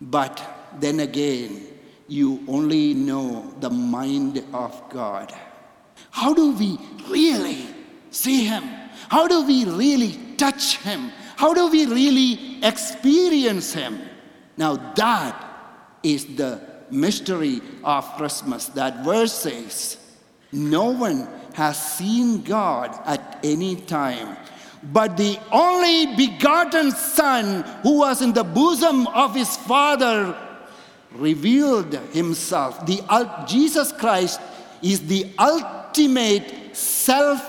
But 0.00 0.42
then 0.80 1.00
again, 1.00 1.73
you 2.08 2.44
only 2.48 2.94
know 2.94 3.54
the 3.60 3.70
mind 3.70 4.44
of 4.52 4.82
God. 4.90 5.32
How 6.10 6.34
do 6.34 6.52
we 6.52 6.78
really 7.08 7.66
see 8.10 8.44
Him? 8.44 8.64
How 9.08 9.26
do 9.26 9.46
we 9.46 9.64
really 9.64 10.18
touch 10.36 10.78
Him? 10.78 11.10
How 11.36 11.54
do 11.54 11.70
we 11.70 11.86
really 11.86 12.64
experience 12.64 13.72
Him? 13.72 14.00
Now, 14.56 14.76
that 14.94 15.44
is 16.02 16.36
the 16.36 16.60
mystery 16.90 17.60
of 17.82 18.04
Christmas. 18.16 18.66
That 18.66 19.04
verse 19.04 19.32
says, 19.32 19.98
No 20.52 20.90
one 20.90 21.28
has 21.54 21.96
seen 21.96 22.42
God 22.42 22.98
at 23.04 23.40
any 23.42 23.76
time. 23.76 24.36
But 24.92 25.16
the 25.16 25.38
only 25.50 26.14
begotten 26.14 26.90
Son, 26.90 27.62
who 27.82 27.98
was 27.98 28.20
in 28.20 28.32
the 28.32 28.44
bosom 28.44 29.06
of 29.08 29.34
his 29.34 29.56
Father, 29.56 30.36
revealed 31.14 31.94
himself. 32.12 32.84
The, 32.86 33.00
Jesus 33.46 33.92
Christ 33.92 34.40
is 34.82 35.06
the 35.06 35.30
ultimate 35.38 36.76
self 36.76 37.40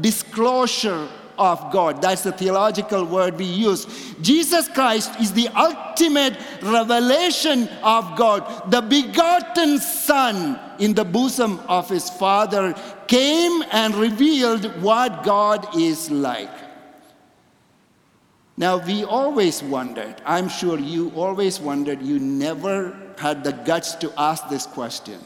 disclosure 0.00 1.08
of 1.38 1.72
God. 1.72 2.00
That's 2.00 2.22
the 2.22 2.32
theological 2.32 3.04
word 3.04 3.36
we 3.36 3.44
use. 3.44 3.86
Jesus 4.20 4.68
Christ 4.68 5.10
is 5.20 5.32
the 5.32 5.48
ultimate 5.48 6.38
revelation 6.62 7.68
of 7.82 8.16
God. 8.16 8.70
The 8.70 8.80
begotten 8.80 9.78
Son 9.78 10.58
in 10.78 10.94
the 10.94 11.04
bosom 11.04 11.60
of 11.68 11.88
his 11.88 12.08
Father 12.10 12.74
came 13.06 13.64
and 13.72 13.94
revealed 13.94 14.64
what 14.80 15.24
God 15.24 15.76
is 15.76 16.10
like. 16.10 16.50
Now, 18.56 18.76
we 18.78 19.02
always 19.02 19.64
wondered, 19.64 20.22
I'm 20.24 20.48
sure 20.48 20.78
you 20.78 21.10
always 21.16 21.58
wondered, 21.58 22.00
you 22.00 22.20
never 22.20 22.96
had 23.18 23.44
the 23.44 23.52
guts 23.52 23.94
to 23.96 24.12
ask 24.18 24.48
this 24.48 24.66
question. 24.66 25.20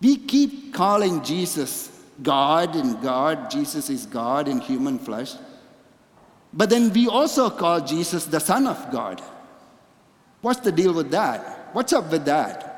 We 0.00 0.16
keep 0.16 0.74
calling 0.74 1.22
Jesus 1.22 1.90
God 2.22 2.76
and 2.76 3.00
God, 3.02 3.50
Jesus 3.50 3.90
is 3.90 4.06
God 4.06 4.48
in 4.48 4.60
human 4.60 4.98
flesh. 4.98 5.34
But 6.52 6.70
then 6.70 6.92
we 6.92 7.08
also 7.08 7.50
call 7.50 7.80
Jesus 7.80 8.26
the 8.26 8.38
Son 8.38 8.66
of 8.66 8.90
God. 8.92 9.20
What's 10.40 10.60
the 10.60 10.70
deal 10.70 10.92
with 10.92 11.10
that? 11.10 11.70
What's 11.72 11.92
up 11.92 12.12
with 12.12 12.24
that? 12.26 12.70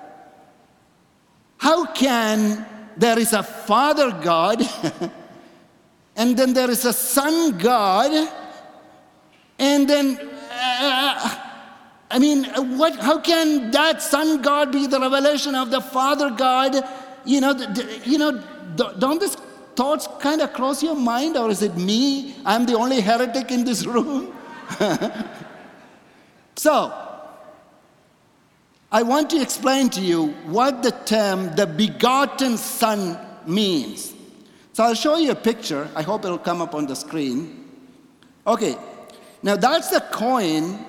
How 1.59 1.87
can 1.87 2.65
there 2.97 3.19
is 3.19 3.33
a 3.33 3.43
Father 3.43 4.11
God 4.23 4.63
and 6.17 6.37
then 6.37 6.55
there 6.55 6.71
is 6.71 6.85
a 6.85 6.93
Son 6.93 7.59
God 7.59 8.33
and 9.59 9.89
then 9.89 10.19
uh, 10.51 11.46
I 12.11 12.19
mean 12.19 12.47
uh, 12.47 12.63
what 12.63 12.97
how 12.97 13.21
can 13.21 13.71
that 13.73 14.03
Son 14.03 14.43
God 14.43 14.73
be 14.73 14.87
the 14.87 15.01
revelation 15.01 15.55
of 15.55 15.71
the 15.71 15.81
Father 15.81 16.31
God? 16.31 16.77
You 17.25 17.41
know, 17.41 17.53
the, 17.53 18.01
you 18.05 18.19
know 18.19 18.43
don't 18.77 19.21
these 19.21 19.37
thoughts 19.75 20.09
kind 20.21 20.41
of 20.41 20.53
cross 20.53 20.83
your 20.83 20.95
mind, 20.95 21.37
or 21.37 21.51
is 21.51 21.63
it 21.63 21.77
me? 21.77 22.35
I'm 22.45 22.67
the 22.67 22.75
only 22.75 23.01
heretic 23.01 23.51
in 23.51 23.65
this 23.65 23.87
room? 23.95 24.35
so, 26.57 26.93
I 28.91 29.03
want 29.03 29.31
to 29.31 29.41
explain 29.41 29.91
to 29.91 30.01
you 30.01 30.29
what 30.47 30.83
the 30.83 30.91
term 30.91 31.55
the 31.55 31.67
begotten 31.67 32.57
Son 32.57 33.19
means. 33.47 34.15
So, 34.73 34.85
I'll 34.85 34.95
show 34.95 35.17
you 35.17 35.31
a 35.33 35.37
picture. 35.37 35.89
I 35.95 36.03
hope 36.03 36.25
it'll 36.25 36.39
come 36.39 36.61
up 36.61 36.75
on 36.75 36.87
the 36.87 36.97
screen. 36.97 37.65
Okay, 38.47 38.77
now 39.43 39.57
that's 39.57 39.91
the 39.91 40.01
coin 40.01 40.85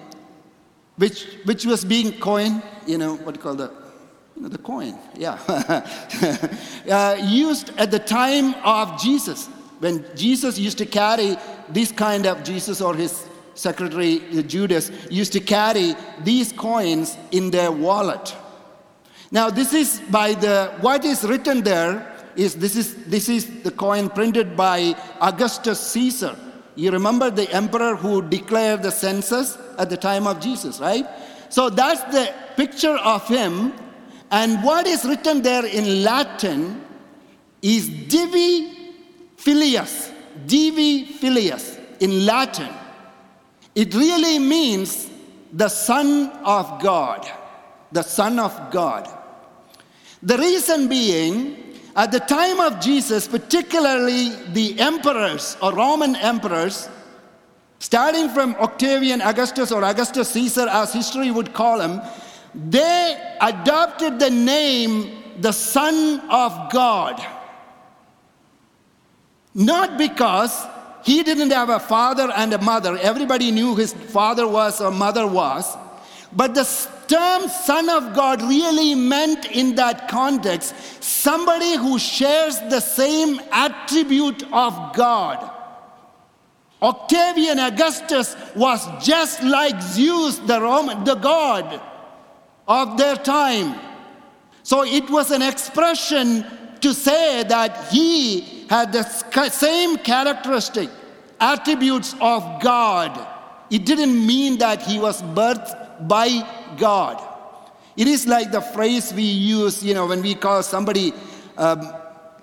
which, 0.97 1.25
which 1.45 1.65
was 1.65 1.85
being 1.85 2.19
coined, 2.19 2.61
you 2.85 2.97
know, 2.97 3.15
what 3.15 3.35
do 3.35 3.39
you 3.39 3.43
call 3.43 3.55
that? 3.55 3.71
You 4.35 4.43
know, 4.43 4.49
the 4.49 4.57
coin, 4.57 4.97
yeah. 5.15 5.39
uh, 6.89 7.17
used 7.23 7.71
at 7.77 7.91
the 7.91 7.99
time 7.99 8.53
of 8.63 8.99
Jesus. 9.01 9.47
When 9.79 10.05
Jesus 10.15 10.57
used 10.57 10.77
to 10.79 10.85
carry 10.85 11.37
this 11.69 11.91
kind 11.91 12.25
of 12.25 12.43
Jesus 12.43 12.81
or 12.81 12.95
his 12.95 13.27
secretary 13.53 14.19
Judas 14.43 14.91
used 15.09 15.33
to 15.33 15.39
carry 15.39 15.95
these 16.23 16.51
coins 16.51 17.17
in 17.31 17.51
their 17.51 17.71
wallet. 17.71 18.35
Now, 19.31 19.49
this 19.49 19.73
is 19.73 19.99
by 20.09 20.33
the, 20.33 20.73
what 20.81 21.03
is 21.03 21.23
written 21.23 21.61
there 21.61 22.15
is 22.35 22.55
this 22.55 22.75
is, 22.75 22.95
this 23.05 23.27
is 23.29 23.63
the 23.63 23.71
coin 23.71 24.09
printed 24.09 24.55
by 24.55 24.95
Augustus 25.19 25.79
Caesar. 25.79 26.37
You 26.77 26.91
remember 26.91 27.31
the 27.31 27.51
emperor 27.51 27.95
who 27.95 28.21
declared 28.21 28.83
the 28.83 28.91
census 28.91 29.57
at 29.79 29.89
the 29.89 29.97
time 29.97 30.27
of 30.27 30.39
Jesus, 30.39 30.79
right? 30.79 31.07
So 31.49 31.71
that's 31.71 32.03
the 32.13 32.31
picture 32.55 32.95
of 32.97 33.27
him. 33.27 33.73
And 34.29 34.63
what 34.63 34.85
is 34.85 35.03
written 35.03 35.41
there 35.41 35.65
in 35.65 36.03
Latin 36.03 36.85
is 37.63 37.89
Divi 37.89 38.93
Filius. 39.37 40.11
Divi 40.45 41.05
Filius 41.05 41.79
in 41.99 42.27
Latin. 42.27 42.69
It 43.73 43.95
really 43.95 44.37
means 44.37 45.09
the 45.51 45.69
Son 45.69 46.29
of 46.43 46.79
God. 46.79 47.27
The 47.91 48.03
Son 48.03 48.37
of 48.37 48.69
God. 48.69 49.09
The 50.21 50.37
reason 50.37 50.87
being, 50.87 51.66
at 51.97 52.11
the 52.11 52.19
time 52.19 52.59
of 52.59 52.79
Jesus, 52.79 53.27
particularly 53.27 54.29
the 54.53 54.79
emperors 54.79 55.57
or 55.63 55.73
Roman 55.73 56.15
emperors, 56.15 56.87
starting 57.79 58.29
from 58.29 58.53
Octavian 58.55 59.19
Augustus 59.19 59.71
or 59.71 59.83
Augustus 59.83 60.29
Caesar, 60.29 60.67
as 60.69 60.93
history 60.93 61.31
would 61.31 61.53
call 61.53 61.81
him, 61.81 61.99
they 62.53 63.35
adopted 63.41 64.19
the 64.19 64.29
name 64.29 65.23
the 65.39 65.51
Son 65.51 66.19
of 66.29 66.71
God. 66.71 67.19
Not 69.55 69.97
because 69.97 70.67
he 71.03 71.23
didn't 71.23 71.49
have 71.49 71.69
a 71.69 71.79
father 71.79 72.31
and 72.35 72.53
a 72.53 72.61
mother, 72.61 72.95
everybody 72.99 73.49
knew 73.49 73.75
his 73.75 73.93
father 73.93 74.47
was 74.47 74.79
or 74.79 74.91
mother 74.91 75.25
was, 75.25 75.75
but 76.31 76.53
the 76.53 76.63
term 77.07 77.47
Son 77.47 77.89
of 77.89 78.13
God 78.13 78.41
really 78.41 78.95
meant 78.95 79.45
in 79.51 79.75
that 79.75 80.07
context 80.07 80.75
somebody 81.03 81.75
who 81.75 81.97
shares 81.99 82.59
the 82.69 82.79
same 82.79 83.39
attribute 83.51 84.43
of 84.51 84.95
God. 84.95 85.51
Octavian 86.81 87.59
Augustus 87.59 88.35
was 88.55 88.85
just 89.03 89.41
like 89.41 89.81
Zeus, 89.81 90.37
the 90.39 90.61
Roman, 90.61 91.03
the 91.03 91.15
god 91.15 91.81
of 92.67 92.97
their 92.97 93.15
time. 93.15 93.79
So 94.61 94.83
it 94.83 95.09
was 95.09 95.31
an 95.31 95.41
expression 95.41 96.45
to 96.81 96.93
say 96.93 97.43
that 97.43 97.87
he 97.91 98.65
had 98.69 98.93
the 98.93 99.03
same 99.49 99.97
characteristic, 99.97 100.89
attributes 101.39 102.13
of 102.21 102.61
God. 102.61 103.27
It 103.71 103.85
didn't 103.85 104.25
mean 104.25 104.57
that 104.59 104.81
he 104.81 104.99
was 104.99 105.21
birthed 105.21 105.86
by 106.01 106.75
God. 106.77 107.21
It 107.95 108.07
is 108.07 108.27
like 108.27 108.51
the 108.51 108.61
phrase 108.61 109.13
we 109.13 109.23
use, 109.23 109.83
you 109.83 109.93
know, 109.93 110.05
when 110.05 110.21
we 110.21 110.35
call 110.35 110.61
somebody, 110.61 111.13
um, 111.57 111.93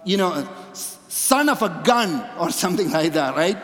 you 0.05 0.17
know, 0.17 0.49
son 0.73 1.49
of 1.49 1.62
a 1.62 1.81
gun 1.85 2.29
or 2.38 2.51
something 2.62 2.90
like 2.90 3.12
that, 3.12 3.37
right? 3.37 3.57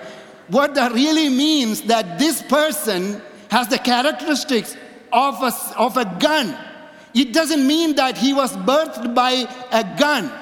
What 0.48 0.74
that 0.74 0.92
really 0.92 1.28
means 1.28 1.82
that 1.82 2.18
this 2.18 2.42
person 2.42 3.20
has 3.50 3.68
the 3.68 3.78
characteristics 3.78 4.76
of 5.12 5.42
a, 5.42 5.52
of 5.76 5.96
a 5.96 6.04
gun. 6.18 6.56
It 7.14 7.32
doesn't 7.32 7.66
mean 7.66 7.96
that 7.96 8.16
he 8.16 8.32
was 8.32 8.56
birthed 8.58 9.14
by 9.14 9.48
a 9.72 9.96
gun, 9.98 10.32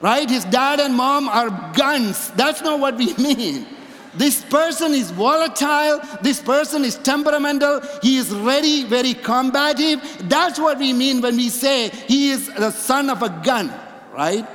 right? 0.00 0.28
His 0.28 0.44
dad 0.44 0.80
and 0.80 0.94
mom 0.94 1.28
are 1.28 1.48
guns. 1.74 2.30
That's 2.32 2.60
not 2.60 2.80
what 2.80 2.96
we 2.96 3.14
mean. 3.18 3.66
This 4.14 4.44
person 4.44 4.92
is 4.92 5.10
volatile. 5.10 6.00
This 6.20 6.40
person 6.40 6.84
is 6.84 6.96
temperamental. 6.96 7.80
He 8.02 8.18
is 8.18 8.28
very, 8.28 8.84
very 8.84 9.14
combative. 9.14 10.00
That's 10.28 10.58
what 10.58 10.78
we 10.78 10.92
mean 10.92 11.20
when 11.20 11.36
we 11.36 11.48
say 11.48 11.88
he 11.88 12.30
is 12.30 12.48
the 12.48 12.70
son 12.70 13.08
of 13.08 13.22
a 13.22 13.30
gun, 13.42 13.72
right? 14.12 14.46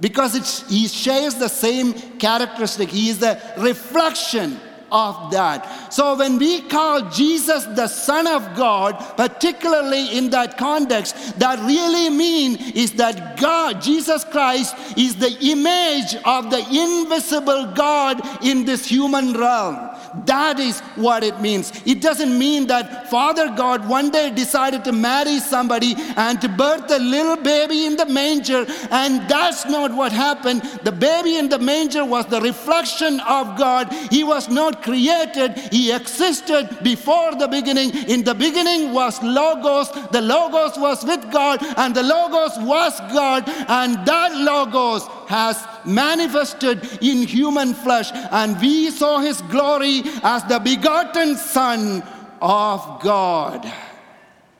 Because 0.00 0.64
he 0.68 0.88
shares 0.88 1.34
the 1.34 1.48
same 1.48 1.92
characteristic. 2.18 2.88
He 2.88 3.10
is 3.10 3.18
the 3.18 3.40
reflection 3.58 4.58
of 4.94 5.32
that. 5.32 5.92
So 5.92 6.16
when 6.16 6.38
we 6.38 6.62
call 6.62 7.10
Jesus 7.10 7.64
the 7.64 7.88
Son 7.88 8.26
of 8.28 8.56
God, 8.56 8.92
particularly 9.16 10.16
in 10.16 10.30
that 10.30 10.56
context, 10.56 11.38
that 11.40 11.58
really 11.58 12.08
mean 12.08 12.56
is 12.74 12.92
that 12.92 13.36
God, 13.38 13.82
Jesus 13.82 14.24
Christ, 14.24 14.76
is 14.96 15.16
the 15.16 15.36
image 15.40 16.14
of 16.24 16.50
the 16.50 16.64
invisible 16.70 17.72
God 17.74 18.22
in 18.44 18.64
this 18.64 18.86
human 18.86 19.34
realm. 19.34 19.83
That 20.26 20.60
is 20.60 20.80
what 20.96 21.24
it 21.24 21.40
means. 21.40 21.72
It 21.84 22.00
doesn't 22.00 22.38
mean 22.38 22.68
that 22.68 23.10
Father 23.10 23.48
God 23.48 23.88
one 23.88 24.10
day 24.10 24.30
decided 24.30 24.84
to 24.84 24.92
marry 24.92 25.40
somebody 25.40 25.94
and 26.16 26.40
to 26.40 26.48
birth 26.48 26.90
a 26.90 26.98
little 26.98 27.36
baby 27.36 27.86
in 27.86 27.96
the 27.96 28.06
manger, 28.06 28.64
and 28.90 29.28
that's 29.28 29.66
not 29.66 29.92
what 29.92 30.12
happened. 30.12 30.62
The 30.84 30.92
baby 30.92 31.36
in 31.36 31.48
the 31.48 31.58
manger 31.58 32.04
was 32.04 32.26
the 32.26 32.40
reflection 32.40 33.20
of 33.20 33.58
God. 33.58 33.92
He 34.10 34.22
was 34.22 34.48
not 34.48 34.82
created, 34.82 35.58
He 35.72 35.92
existed 35.92 36.78
before 36.82 37.34
the 37.34 37.48
beginning. 37.48 37.90
In 38.08 38.22
the 38.22 38.34
beginning 38.34 38.92
was 38.92 39.22
Logos, 39.22 39.90
the 40.10 40.20
Logos 40.20 40.78
was 40.78 41.04
with 41.04 41.30
God, 41.32 41.58
and 41.76 41.94
the 41.94 42.02
Logos 42.02 42.56
was 42.58 42.98
God, 43.12 43.48
and 43.68 44.06
that 44.06 44.34
Logos 44.36 45.08
has 45.34 45.66
manifested 45.84 46.78
in 47.02 47.26
human 47.26 47.74
flesh, 47.74 48.10
and 48.30 48.56
we 48.60 48.88
saw 48.90 49.18
his 49.18 49.42
glory 49.42 50.02
as 50.22 50.44
the 50.44 50.60
begotten 50.60 51.34
Son 51.34 52.04
of 52.40 53.00
God. 53.02 53.60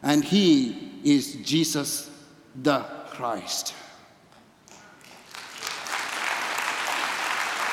And 0.03 0.25
he 0.25 0.91
is 1.05 1.37
Jesus 1.37 2.11
the 2.61 2.81
Christ. 3.11 3.73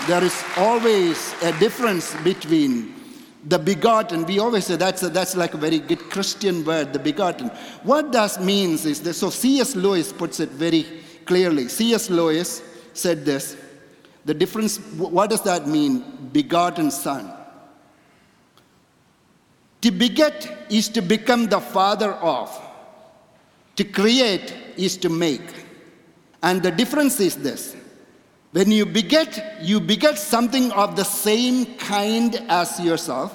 There 0.07 0.23
is 0.23 0.43
always 0.57 1.33
a 1.41 1.51
difference 1.59 2.15
between 2.23 2.93
the 3.47 3.57
begotten. 3.57 4.25
We 4.27 4.37
always 4.37 4.65
say 4.65 4.75
that's, 4.75 5.01
a, 5.01 5.09
that's 5.09 5.35
like 5.35 5.55
a 5.55 5.57
very 5.57 5.79
good 5.79 6.11
Christian 6.11 6.63
word, 6.63 6.93
the 6.93 6.99
begotten. 6.99 7.47
What 7.81 8.11
that 8.11 8.43
means 8.43 8.85
is 8.85 9.01
that, 9.01 9.15
so 9.15 9.31
C.S. 9.31 9.75
Lewis 9.75 10.13
puts 10.13 10.39
it 10.39 10.49
very 10.49 10.85
clearly. 11.25 11.67
C.S. 11.67 12.11
Lewis 12.11 12.61
said 12.93 13.25
this 13.25 13.58
the 14.25 14.34
difference, 14.34 14.77
what 14.97 15.30
does 15.30 15.41
that 15.43 15.67
mean? 15.67 16.30
Begotten 16.32 16.91
son. 16.91 17.32
To 19.82 19.91
beget 19.91 20.67
is 20.69 20.89
to 20.89 21.01
become 21.01 21.47
the 21.47 21.60
father 21.60 22.13
of. 22.13 22.56
To 23.77 23.84
create 23.84 24.54
is 24.77 24.95
to 24.97 25.10
make. 25.10 25.41
And 26.43 26.62
the 26.62 26.71
difference 26.71 27.19
is 27.19 27.36
this 27.36 27.75
when 28.51 28.69
you 28.69 28.86
beget, 28.86 29.62
you 29.62 29.80
beget 29.80 30.19
something 30.19 30.71
of 30.73 30.95
the 30.95 31.06
same 31.06 31.77
kind 31.77 32.36
as 32.47 32.80
yourself. 32.80 33.34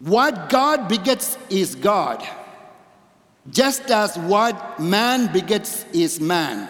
What 0.00 0.48
God 0.48 0.88
begets 0.88 1.38
is 1.50 1.76
God, 1.76 2.26
just 3.50 3.90
as 3.90 4.18
what 4.18 4.80
man 4.80 5.32
begets 5.32 5.84
is 5.92 6.20
man. 6.20 6.68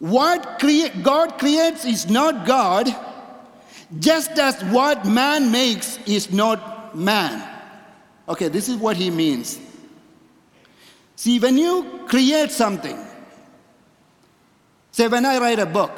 What 0.00 0.58
crea- 0.58 0.88
God 0.88 1.38
creates 1.38 1.84
is 1.84 2.08
not 2.08 2.46
God, 2.46 2.88
just 3.98 4.30
as 4.38 4.62
what 4.64 5.04
man 5.04 5.52
makes 5.52 5.98
is 6.06 6.32
not 6.32 6.96
man. 6.96 7.46
Okay, 8.26 8.48
this 8.48 8.68
is 8.68 8.76
what 8.76 8.96
he 8.96 9.10
means. 9.10 9.60
See, 11.16 11.38
when 11.38 11.58
you 11.58 12.06
create 12.08 12.50
something, 12.50 12.96
say 14.90 15.06
when 15.06 15.26
I 15.26 15.38
write 15.38 15.58
a 15.58 15.66
book 15.66 15.92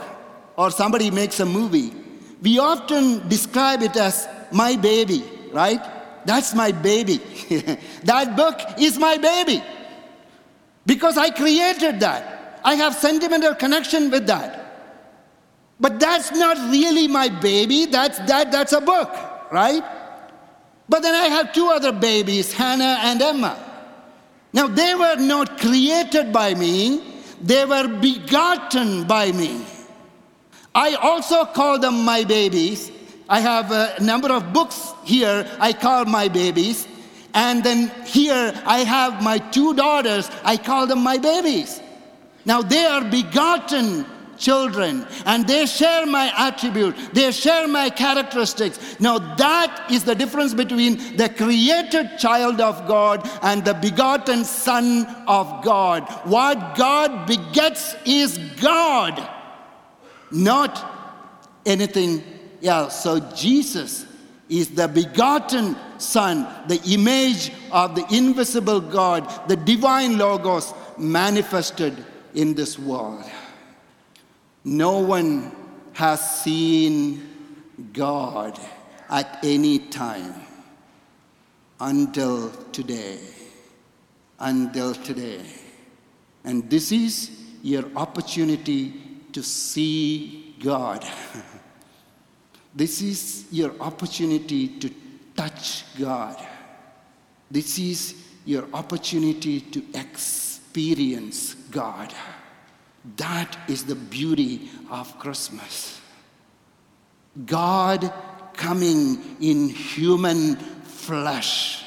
or 0.57 0.73
somebody 0.73 1.13
makes 1.13 1.39
a 1.39 1.47
movie, 1.47 1.95
we 2.43 2.59
often 2.59 3.29
describe 3.29 3.83
it 3.83 3.97
as 3.97 4.27
my 4.51 4.75
baby, 4.75 5.23
right? 5.53 5.81
That's 6.27 6.55
my 6.57 6.73
baby. 6.73 7.19
that 8.03 8.35
book 8.37 8.59
is 8.81 8.99
my 8.99 9.17
baby 9.17 9.63
because 10.87 11.17
I 11.17 11.31
created 11.31 12.01
that. 12.01 12.42
I 12.65 12.75
have 12.77 12.95
sentimental 12.95 13.55
connection 13.55 14.11
with 14.11 14.27
that. 14.27 14.59
But 15.81 15.99
that's 15.99 16.31
not 16.33 16.57
really 16.71 17.09
my 17.09 17.29
baby. 17.29 17.87
That's 17.87 18.19
that 18.21 18.53
that's 18.53 18.73
a 18.73 18.81
book, 18.81 19.11
right? 19.51 19.83
But 20.89 21.03
then 21.03 21.15
I 21.15 21.27
have 21.27 21.53
two 21.53 21.67
other 21.69 21.93
babies, 21.93 22.53
Hannah 22.53 22.99
and 23.03 23.21
Emma. 23.21 23.59
Now 24.53 24.69
they 24.69 24.95
were 24.95 25.17
not 25.17 25.59
created 25.59 26.33
by 26.33 26.55
me, 26.55 27.03
they 27.41 27.65
were 27.65 27.89
begotten 27.89 29.05
by 29.05 29.33
me. 29.33 29.65
I 30.75 30.95
also 30.95 31.45
call 31.45 31.79
them 31.79 32.05
my 32.05 32.25
babies. 32.25 32.91
I 33.29 33.41
have 33.41 33.73
a 33.73 33.97
number 34.01 34.31
of 34.33 34.53
books 34.53 34.93
here 35.05 35.47
I 35.59 35.73
call 35.73 36.05
my 36.05 36.29
babies. 36.29 36.87
And 37.35 37.65
then 37.65 37.91
here 38.05 38.53
I 38.67 38.81
have 38.81 39.23
my 39.23 39.39
two 39.39 39.75
daughters, 39.75 40.31
I 40.45 40.57
call 40.57 40.87
them 40.87 41.03
my 41.03 41.19
babies. 41.19 41.81
Now 42.45 42.63
they 42.63 42.85
are 42.85 43.05
begotten 43.05 44.05
children 44.43 45.07
and 45.25 45.47
they 45.47 45.67
share 45.67 46.05
my 46.05 46.33
attribute, 46.37 46.97
they 47.13 47.31
share 47.31 47.69
my 47.69 47.89
characteristics. 47.89 49.01
Now, 49.01 49.19
that 49.37 49.87
is 49.91 50.05
the 50.05 50.15
difference 50.15 50.53
between 50.53 51.17
the 51.17 51.29
created 51.29 52.19
child 52.19 52.61
of 52.61 52.87
God 52.89 53.29
and 53.43 53.65
the 53.65 53.75
begotten 53.75 54.45
Son 54.45 55.07
of 55.27 55.63
God. 55.65 56.03
What 56.25 56.75
God 56.75 57.27
begets 57.27 57.95
is 58.05 58.39
God, 58.61 59.29
not 60.31 60.85
anything 61.65 62.23
else. 62.63 63.03
So, 63.03 63.21
Jesus 63.35 64.07
is 64.49 64.75
the 64.75 64.89
begotten 64.89 65.77
Son, 65.99 66.47
the 66.67 66.81
image 66.87 67.53
of 67.71 67.95
the 67.95 68.05
invisible 68.15 68.81
God, 68.81 69.49
the 69.49 69.57
divine 69.57 70.19
Logos 70.19 70.75
manifested 70.99 72.05
in 72.35 72.55
this 72.55 72.79
world. 72.79 73.25
No 74.65 74.99
one 74.99 75.53
has 75.93 76.43
seen 76.43 77.29
God 77.93 78.59
at 79.11 79.39
any 79.43 79.79
time 79.79 80.35
until 81.81 82.51
today. 82.73 83.19
Until 84.39 84.95
today. 84.95 85.45
And 86.45 86.69
this 86.71 86.93
is 86.93 87.31
your 87.63 87.85
opportunity 87.97 88.95
to 89.33 89.43
see 89.43 90.57
God. 90.61 91.07
this 92.75 93.03
is 93.03 93.47
your 93.51 93.73
opportunity 93.81 94.69
to 94.79 94.91
touch 95.37 95.85
God. 95.99 96.37
This 97.51 97.79
is 97.79 98.15
your 98.45 98.67
opportunity 98.73 99.61
to 99.61 99.85
experience 99.95 101.57
God. 101.73 102.15
That 103.17 103.57
is 103.69 103.85
the 103.85 103.97
beauty 103.97 104.71
of 104.91 105.19
Christmas. 105.19 106.01
God 107.47 108.13
coming 108.53 109.37
in 109.41 109.69
human 109.71 110.57
flesh 110.57 111.85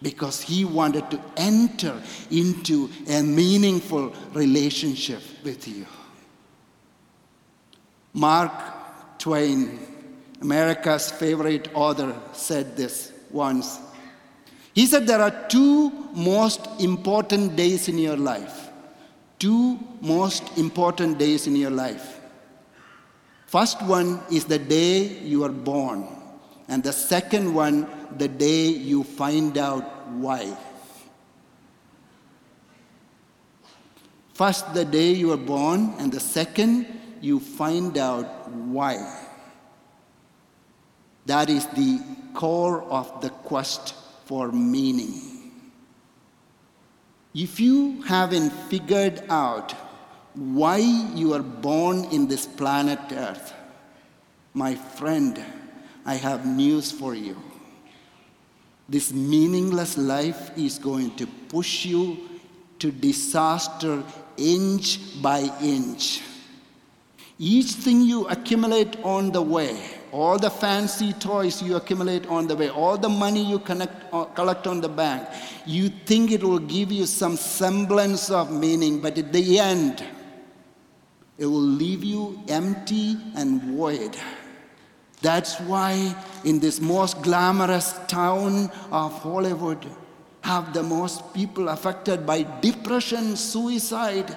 because 0.00 0.40
he 0.40 0.64
wanted 0.64 1.10
to 1.10 1.20
enter 1.36 2.00
into 2.30 2.88
a 3.08 3.22
meaningful 3.22 4.14
relationship 4.32 5.22
with 5.42 5.66
you. 5.68 5.86
Mark 8.12 8.52
Twain, 9.18 9.78
America's 10.40 11.10
favorite 11.10 11.68
author, 11.74 12.14
said 12.32 12.76
this 12.76 13.12
once. 13.30 13.80
He 14.74 14.86
said 14.86 15.06
there 15.06 15.20
are 15.20 15.48
two 15.48 15.90
most 16.14 16.68
important 16.80 17.56
days 17.56 17.88
in 17.88 17.98
your 17.98 18.16
life 18.16 18.63
two 19.38 19.78
most 20.00 20.56
important 20.58 21.18
days 21.18 21.46
in 21.46 21.56
your 21.56 21.70
life. 21.70 22.20
First 23.46 23.82
one 23.82 24.20
is 24.30 24.44
the 24.44 24.58
day 24.58 25.06
you 25.20 25.44
are 25.44 25.52
born, 25.52 26.08
and 26.68 26.82
the 26.82 26.92
second 26.92 27.54
one, 27.54 27.86
the 28.18 28.28
day 28.28 28.66
you 28.66 29.04
find 29.04 29.56
out 29.58 30.08
why. 30.10 30.56
First, 34.34 34.74
the 34.74 34.84
day 34.84 35.12
you 35.12 35.32
are 35.32 35.36
born, 35.36 35.94
and 35.98 36.10
the 36.10 36.18
second, 36.18 36.86
you 37.20 37.38
find 37.38 37.96
out 37.96 38.50
why. 38.50 38.96
That 41.26 41.48
is 41.48 41.66
the 41.68 42.00
core 42.34 42.82
of 42.82 43.20
the 43.20 43.30
quest 43.30 43.94
for 44.26 44.50
meaning. 44.50 45.33
If 47.34 47.58
you 47.58 48.00
haven't 48.02 48.50
figured 48.50 49.24
out 49.28 49.72
why 50.34 50.78
you 50.78 51.34
are 51.34 51.42
born 51.42 52.04
in 52.12 52.28
this 52.28 52.46
planet 52.46 53.00
Earth, 53.10 53.52
my 54.52 54.76
friend, 54.76 55.42
I 56.06 56.14
have 56.14 56.46
news 56.46 56.92
for 56.92 57.12
you. 57.14 57.36
This 58.88 59.12
meaningless 59.12 59.98
life 59.98 60.56
is 60.56 60.78
going 60.78 61.16
to 61.16 61.26
push 61.26 61.84
you 61.84 62.18
to 62.78 62.92
disaster 62.92 64.04
inch 64.36 65.20
by 65.20 65.50
inch. 65.60 66.20
Each 67.36 67.72
thing 67.72 68.02
you 68.02 68.28
accumulate 68.28 68.96
on 69.02 69.32
the 69.32 69.42
way, 69.42 69.76
all 70.14 70.38
the 70.38 70.48
fancy 70.48 71.12
toys 71.14 71.60
you 71.60 71.74
accumulate 71.74 72.24
on 72.28 72.46
the 72.46 72.54
way, 72.54 72.68
all 72.68 72.96
the 72.96 73.08
money 73.08 73.44
you 73.44 73.58
connect, 73.58 74.14
uh, 74.14 74.24
collect 74.26 74.68
on 74.68 74.80
the 74.80 74.88
bank, 74.88 75.28
you 75.66 75.88
think 75.88 76.30
it 76.30 76.40
will 76.40 76.60
give 76.60 76.92
you 76.92 77.04
some 77.04 77.36
semblance 77.36 78.30
of 78.30 78.52
meaning, 78.52 79.00
but 79.00 79.18
at 79.18 79.32
the 79.32 79.58
end, 79.58 80.04
it 81.36 81.46
will 81.46 81.68
leave 81.82 82.04
you 82.04 82.40
empty 82.46 83.16
and 83.34 83.60
void. 83.76 84.16
That's 85.20 85.58
why 85.58 86.14
in 86.44 86.60
this 86.60 86.80
most 86.80 87.20
glamorous 87.22 87.98
town 88.06 88.70
of 88.92 89.12
Hollywood, 89.20 89.84
have 90.42 90.72
the 90.72 90.82
most 90.82 91.34
people 91.34 91.70
affected 91.70 92.24
by 92.24 92.42
depression, 92.60 93.34
suicide. 93.34 94.36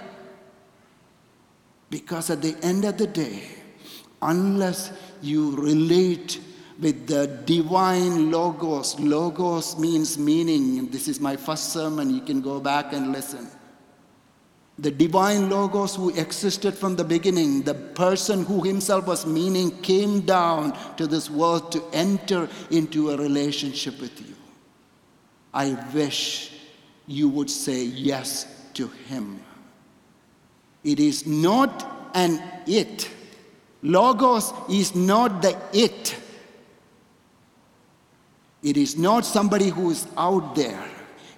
Because 1.91 2.31
at 2.31 2.41
the 2.41 2.55
end 2.63 2.83
of 2.85 2.97
the 2.97 3.05
day, 3.05 3.56
unless 4.21 4.91
you 5.21 5.55
relate 5.55 6.39
with 6.79 7.07
the 7.07 7.27
divine 7.45 8.31
logos. 8.31 8.99
Logos 8.99 9.77
means 9.77 10.17
meaning. 10.17 10.89
This 10.89 11.07
is 11.07 11.19
my 11.19 11.35
first 11.35 11.73
sermon. 11.73 12.13
You 12.13 12.21
can 12.21 12.41
go 12.41 12.59
back 12.59 12.93
and 12.93 13.11
listen. 13.11 13.47
The 14.79 14.91
divine 14.91 15.49
logos 15.49 15.95
who 15.95 16.09
existed 16.09 16.75
from 16.75 16.95
the 16.95 17.03
beginning, 17.03 17.63
the 17.63 17.73
person 17.73 18.45
who 18.45 18.63
himself 18.63 19.07
was 19.07 19.25
meaning, 19.25 19.71
came 19.81 20.21
down 20.21 20.77
to 20.97 21.07
this 21.07 21.31
world 21.31 21.71
to 21.71 21.83
enter 21.93 22.47
into 22.69 23.09
a 23.09 23.17
relationship 23.17 23.99
with 23.99 24.19
you. 24.21 24.35
I 25.51 25.75
wish 25.93 26.53
you 27.07 27.27
would 27.29 27.49
say 27.49 27.83
yes 27.83 28.45
to 28.75 28.87
him. 28.87 29.41
It 30.83 30.99
is 30.99 31.25
not 31.25 32.11
an 32.13 32.41
it 32.67 33.09
Logos 33.87 34.53
is 34.69 34.95
not 34.95 35.41
the 35.41 35.57
it. 35.71 36.15
It 38.61 38.75
is 38.75 38.97
not 38.97 39.25
somebody 39.25 39.69
who 39.69 39.91
is 39.91 40.07
out 40.17 40.55
there. 40.55 40.83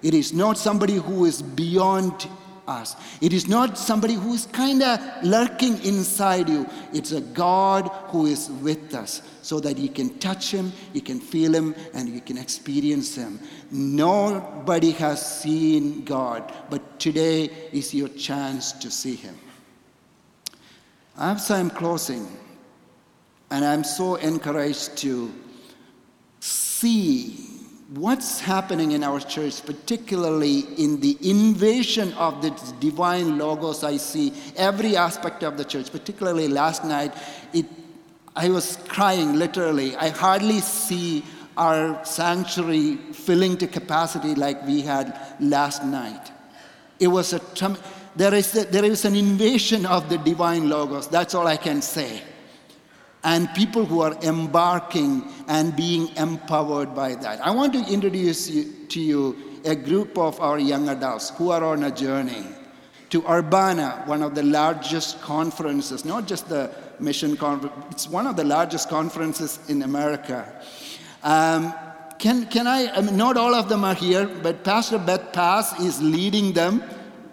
It 0.02 0.14
is 0.14 0.32
not 0.32 0.58
somebody 0.58 0.94
who 0.94 1.26
is 1.26 1.42
beyond 1.42 2.26
us. 2.66 2.96
It 3.20 3.32
is 3.32 3.46
not 3.46 3.78
somebody 3.78 4.14
who 4.14 4.34
is 4.34 4.46
kind 4.46 4.82
of 4.82 5.00
lurking 5.22 5.82
inside 5.84 6.48
you. 6.48 6.66
It's 6.92 7.12
a 7.12 7.20
God 7.20 7.88
who 8.08 8.26
is 8.26 8.50
with 8.62 8.94
us 8.94 9.22
so 9.42 9.60
that 9.60 9.78
you 9.78 9.88
can 9.88 10.18
touch 10.18 10.50
him, 10.50 10.72
you 10.92 11.02
can 11.02 11.20
feel 11.20 11.54
him, 11.54 11.74
and 11.94 12.08
you 12.08 12.20
can 12.20 12.38
experience 12.38 13.14
him. 13.14 13.38
Nobody 13.70 14.90
has 14.92 15.40
seen 15.40 16.04
God, 16.04 16.52
but 16.68 16.98
today 16.98 17.50
is 17.72 17.94
your 17.94 18.08
chance 18.08 18.72
to 18.72 18.90
see 18.90 19.14
him. 19.14 19.38
As 21.20 21.50
I'm 21.50 21.68
closing, 21.68 22.26
and 23.50 23.62
I'm 23.62 23.84
so 23.84 24.14
encouraged 24.14 24.96
to 24.98 25.30
see 26.40 27.36
what's 27.92 28.40
happening 28.40 28.92
in 28.92 29.04
our 29.04 29.20
church, 29.20 29.62
particularly 29.66 30.60
in 30.78 30.98
the 31.00 31.18
invasion 31.20 32.14
of 32.14 32.40
the 32.40 32.50
divine 32.80 33.36
logos. 33.36 33.84
I 33.84 33.98
see 33.98 34.32
every 34.56 34.96
aspect 34.96 35.42
of 35.42 35.58
the 35.58 35.64
church, 35.64 35.92
particularly 35.92 36.48
last 36.48 36.86
night. 36.86 37.12
It, 37.52 37.66
I 38.34 38.48
was 38.48 38.78
crying 38.88 39.34
literally. 39.34 39.94
I 39.96 40.08
hardly 40.08 40.60
see 40.60 41.22
our 41.58 42.02
sanctuary 42.02 42.96
filling 43.12 43.58
to 43.58 43.66
capacity 43.66 44.34
like 44.34 44.66
we 44.66 44.80
had 44.80 45.20
last 45.38 45.84
night. 45.84 46.32
It 46.98 47.08
was 47.08 47.34
a 47.34 47.40
there 48.16 48.34
is, 48.34 48.54
a, 48.56 48.64
there 48.64 48.84
is 48.84 49.04
an 49.04 49.14
invasion 49.14 49.86
of 49.86 50.08
the 50.08 50.18
divine 50.18 50.68
logos. 50.68 51.08
That's 51.08 51.34
all 51.34 51.46
I 51.46 51.56
can 51.56 51.82
say. 51.82 52.22
And 53.22 53.48
people 53.54 53.84
who 53.84 54.00
are 54.00 54.14
embarking 54.22 55.24
and 55.46 55.76
being 55.76 56.08
empowered 56.16 56.94
by 56.94 57.14
that. 57.16 57.44
I 57.44 57.50
want 57.50 57.72
to 57.74 57.84
introduce 57.92 58.50
you, 58.50 58.86
to 58.88 59.00
you 59.00 59.36
a 59.64 59.76
group 59.76 60.16
of 60.16 60.40
our 60.40 60.58
young 60.58 60.88
adults 60.88 61.30
who 61.30 61.50
are 61.50 61.62
on 61.62 61.84
a 61.84 61.90
journey 61.90 62.46
to 63.10 63.26
Urbana, 63.28 64.04
one 64.06 64.22
of 64.22 64.34
the 64.34 64.42
largest 64.42 65.20
conferences, 65.20 66.04
not 66.04 66.26
just 66.26 66.48
the 66.48 66.70
mission 66.98 67.36
conference, 67.36 67.74
it's 67.90 68.08
one 68.08 68.26
of 68.26 68.36
the 68.36 68.44
largest 68.44 68.88
conferences 68.88 69.58
in 69.68 69.82
America. 69.82 70.62
Um, 71.22 71.74
can, 72.18 72.46
can 72.46 72.66
I, 72.66 72.90
I 72.90 73.00
mean, 73.00 73.16
not 73.16 73.36
all 73.36 73.54
of 73.54 73.68
them 73.68 73.84
are 73.84 73.94
here, 73.94 74.26
but 74.26 74.62
Pastor 74.62 74.98
Beth 74.98 75.32
Pass 75.32 75.78
is 75.80 76.00
leading 76.00 76.52
them 76.52 76.82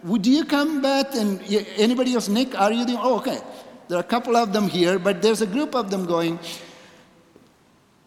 would 0.04 0.26
you 0.26 0.46
come, 0.46 0.82
Beth? 0.82 1.16
And 1.16 1.42
anybody 1.78 2.14
else? 2.14 2.30
Nick, 2.30 2.60
are 2.60 2.72
you 2.72 2.86
the? 2.86 3.00
Oh, 3.00 3.18
okay. 3.18 3.40
There 3.88 3.98
are 3.98 4.02
a 4.02 4.04
couple 4.04 4.36
of 4.36 4.54
them 4.54 4.68
here, 4.68 5.00
but 5.00 5.22
there's 5.22 5.42
a 5.42 5.48
group 5.48 5.76
of 5.76 5.90
them 5.90 6.06
going. 6.06 6.40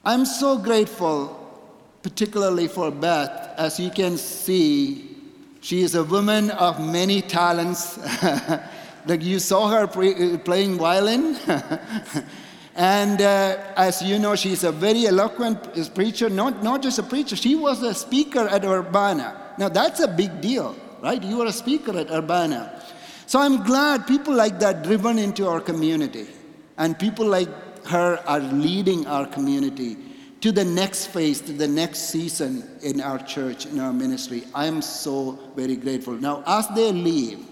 I'm 0.04 0.24
so 0.24 0.58
grateful, 0.58 1.36
particularly 2.02 2.68
for 2.68 2.90
Beth. 2.90 3.54
As 3.56 3.78
you 3.78 3.90
can 3.90 4.16
see, 4.16 5.16
she 5.60 5.82
is 5.82 5.94
a 5.94 6.04
woman 6.04 6.50
of 6.50 6.80
many 6.80 7.22
talents. 7.22 7.98
like 9.06 9.22
you 9.22 9.38
saw 9.38 9.68
her 9.68 9.86
pre- 9.86 10.34
uh, 10.34 10.38
playing 10.38 10.78
violin. 10.78 11.36
and 12.74 13.20
uh, 13.20 13.58
as 13.76 14.02
you 14.02 14.18
know, 14.18 14.34
she's 14.34 14.64
a 14.64 14.72
very 14.72 15.06
eloquent 15.06 15.94
preacher, 15.94 16.28
not, 16.28 16.62
not 16.62 16.82
just 16.82 16.98
a 16.98 17.02
preacher, 17.02 17.36
she 17.36 17.54
was 17.54 17.82
a 17.82 17.94
speaker 17.94 18.48
at 18.48 18.64
Urbana. 18.64 19.54
Now, 19.58 19.68
that's 19.68 20.00
a 20.00 20.08
big 20.08 20.40
deal, 20.40 20.76
right? 21.02 21.22
You 21.22 21.38
were 21.38 21.46
a 21.46 21.52
speaker 21.52 21.96
at 21.98 22.10
Urbana. 22.10 22.82
So 23.26 23.40
I'm 23.40 23.62
glad 23.64 24.06
people 24.06 24.34
like 24.34 24.58
that 24.60 24.82
driven 24.82 25.18
into 25.18 25.48
our 25.48 25.60
community. 25.60 26.26
And 26.78 26.98
people 26.98 27.26
like 27.26 27.48
her 27.86 28.18
are 28.26 28.40
leading 28.40 29.06
our 29.06 29.26
community 29.26 29.96
to 30.40 30.50
the 30.50 30.64
next 30.64 31.06
phase, 31.08 31.40
to 31.42 31.52
the 31.52 31.68
next 31.68 32.08
season 32.08 32.68
in 32.82 33.00
our 33.00 33.18
church, 33.18 33.66
in 33.66 33.78
our 33.78 33.92
ministry. 33.92 34.44
I 34.54 34.66
am 34.66 34.80
so 34.80 35.38
very 35.54 35.76
grateful. 35.76 36.14
Now, 36.14 36.42
as 36.46 36.66
they 36.68 36.92
leave, 36.92 37.46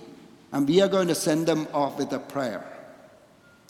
and 0.52 0.66
we 0.66 0.80
are 0.80 0.88
going 0.88 1.08
to 1.08 1.14
send 1.14 1.46
them 1.46 1.68
off 1.74 1.98
with 1.98 2.12
a 2.12 2.18
prayer. 2.18 2.64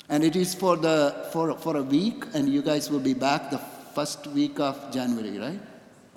And 0.09 0.23
it 0.23 0.37
is 0.37 0.55
for, 0.55 0.77
the, 0.77 1.29
for, 1.33 1.59
for 1.59 1.77
a 1.77 1.83
week, 1.83 2.25
and 2.33 2.49
you 2.49 2.63
guys 2.63 2.91
will 2.91 3.01
be 3.01 3.15
back 3.15 3.51
the 3.51 3.59
first 3.59 4.27
week 4.29 4.61
of 4.61 4.93
January, 4.93 5.39
right? 5.39 5.61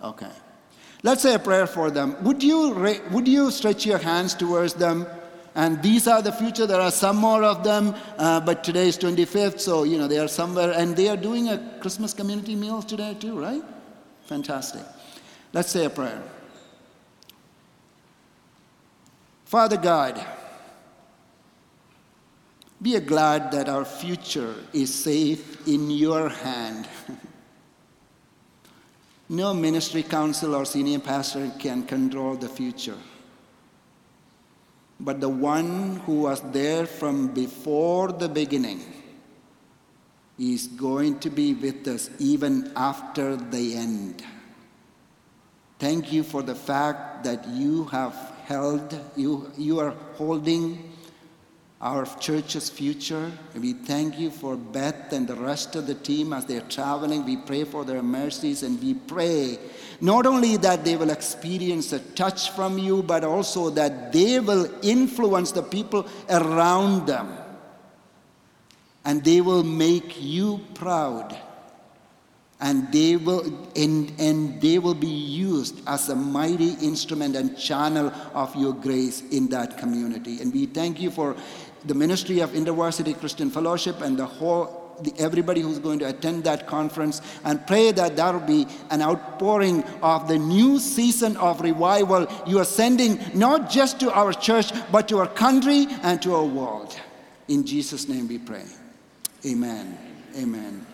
Okay. 0.04 0.32
Let's 1.04 1.24
say 1.24 1.34
a 1.34 1.40
prayer 1.40 1.66
for 1.66 1.90
them. 1.90 2.16
Would 2.24 2.44
you, 2.44 3.00
would 3.10 3.28
you 3.28 3.50
stretch 3.50 3.86
your 3.86 3.98
hands 3.98 4.36
towards 4.36 4.76
them? 4.76 5.08
And 5.56 5.82
these 5.82 6.08
are 6.08 6.22
the 6.22 6.32
future. 6.32 6.66
There 6.66 6.80
are 6.80 6.92
some 6.92 7.18
more 7.18 7.44
of 7.44 7.64
them, 7.64 7.96
uh, 8.18 8.40
but 8.40 8.64
today 8.64 8.88
is 8.88 8.98
25th, 8.98 9.60
so 9.60 9.84
you 9.84 9.98
know 9.98 10.08
they 10.08 10.20
are 10.20 10.28
somewhere, 10.30 10.72
and 10.72 10.96
they 10.96 11.10
are 11.10 11.18
doing 11.18 11.50
a 11.50 11.78
Christmas 11.82 12.14
community 12.14 12.56
meal 12.56 12.82
today 12.82 13.18
too, 13.20 13.38
right? 13.38 13.62
Fantastic. 14.28 14.84
Let's 15.52 15.70
say 15.70 15.86
a 15.86 15.90
prayer. 15.90 16.24
Father 19.44 19.76
God, 19.76 20.26
we 22.82 22.96
are 22.96 23.02
glad 23.02 23.52
that 23.52 23.68
our 23.68 23.84
future 23.84 24.56
is 24.72 24.94
safe 24.94 25.68
in 25.68 25.92
your 25.92 26.30
hand. 26.30 26.88
no 29.32 29.54
ministry 29.54 30.04
council 30.04 30.54
or 30.56 30.65
senior 30.65 31.00
pastor 31.00 31.52
can 31.58 31.84
control 31.84 32.36
the 32.36 32.50
future 32.50 32.98
but 35.00 35.20
the 35.20 35.30
one 35.30 35.96
who 36.06 36.22
was 36.22 36.41
there 36.52 36.86
from 36.86 37.28
before 37.34 38.12
the 38.12 38.30
beginning 38.30 38.82
is 40.38 40.67
going 40.67 41.20
to 41.20 41.30
be 41.30 41.54
with 41.54 41.88
us 41.88 42.10
even 42.20 42.72
after 42.76 43.36
the 43.36 43.76
end. 43.76 44.24
Thank 45.80 46.13
you 46.13 46.24
for 46.24 46.44
the 46.44 46.56
fact 46.56 47.24
that 47.24 47.48
you 47.48 47.86
have 47.86 48.15
held, 48.46 49.00
you, 49.15 49.52
you 49.58 49.80
are 49.80 49.96
holding 50.15 50.91
our 51.82 52.06
church's 52.20 52.70
future. 52.70 53.32
We 53.56 53.74
thank 53.74 54.20
you 54.20 54.30
for 54.30 54.56
Beth 54.56 55.12
and 55.13 55.28
the 55.28 55.36
rest 55.36 55.76
of 55.76 55.88
the 55.88 55.96
team 55.96 56.32
as 56.32 56.46
they're 56.46 56.62
traveling. 56.62 57.26
We 57.26 57.38
pray 57.38 57.63
for 57.63 57.84
their 57.84 58.04
mercies 58.04 58.62
and 58.62 58.80
we 58.82 58.94
pray 58.94 59.58
not 60.00 60.28
only 60.28 60.58
that 60.58 60.86
they 60.86 60.96
will 60.96 61.10
experience 61.10 61.91
a 61.91 62.00
touch 62.00 62.52
from 62.52 62.78
you, 62.78 63.02
but 63.02 63.24
also 63.24 63.72
that 63.72 64.13
they 64.13 64.39
will 64.39 64.70
influence 64.84 65.52
the 65.52 65.63
people 65.63 66.08
around 66.30 67.08
them. 67.08 67.38
And 69.04 69.24
they 69.24 69.41
will 69.41 69.63
make 69.63 70.22
you 70.22 70.60
proud. 70.76 71.36
And 72.60 72.91
they 72.91 73.15
will 73.15 73.41
and, 73.76 74.13
and 74.20 74.62
they 74.62 74.78
will 74.78 74.94
be 74.94 75.08
used 75.08 75.82
as 75.88 76.10
a 76.10 76.15
mighty 76.15 76.74
instrument 76.74 77.36
and 77.36 77.58
channel 77.58 78.12
of 78.36 78.56
your 78.56 78.74
grace 78.74 79.22
in 79.32 79.48
that 79.50 79.80
community. 79.80 80.41
And 80.41 80.54
we 80.54 80.67
thank 80.67 81.02
you 81.02 81.10
for 81.10 81.36
the 81.86 81.94
ministry 81.94 82.39
of 82.39 82.52
InterVarsity 82.52 83.20
Christian 83.20 83.50
Fellowship 83.50 84.02
and 84.02 84.17
the 84.17 84.26
whole 84.26 84.82
the, 85.02 85.13
everybody 85.17 85.62
who's 85.62 85.80
going 85.80 86.00
to 86.00 86.10
attend 86.10 86.44
that 86.44 86.67
conference 86.67 87.22
and 87.44 87.65
pray 87.65 87.91
that 87.91 88.15
there 88.15 88.34
will 88.34 88.39
be 88.39 88.67
an 88.91 89.02
outpouring 89.02 89.84
of 90.02 90.28
the 90.28 90.38
new 90.38 90.78
season 90.78 91.36
of 91.38 91.62
revival 91.62 92.28
you 92.46 92.60
are 92.60 92.65
sending 92.65 93.20
not 93.34 93.70
just 93.70 94.00
to 94.00 94.12
our 94.13 94.32
church 94.32 94.72
but 94.91 95.08
to 95.08 95.17
our 95.17 95.28
country 95.28 95.88
and 96.04 96.22
to 96.22 96.36
our 96.36 96.46
world. 96.46 97.00
In 97.48 97.65
jesus 97.65 98.08
name 98.08 98.28
we 98.28 98.38
pray. 98.38 98.65
Amen. 99.46 99.98
Amen 100.38 100.91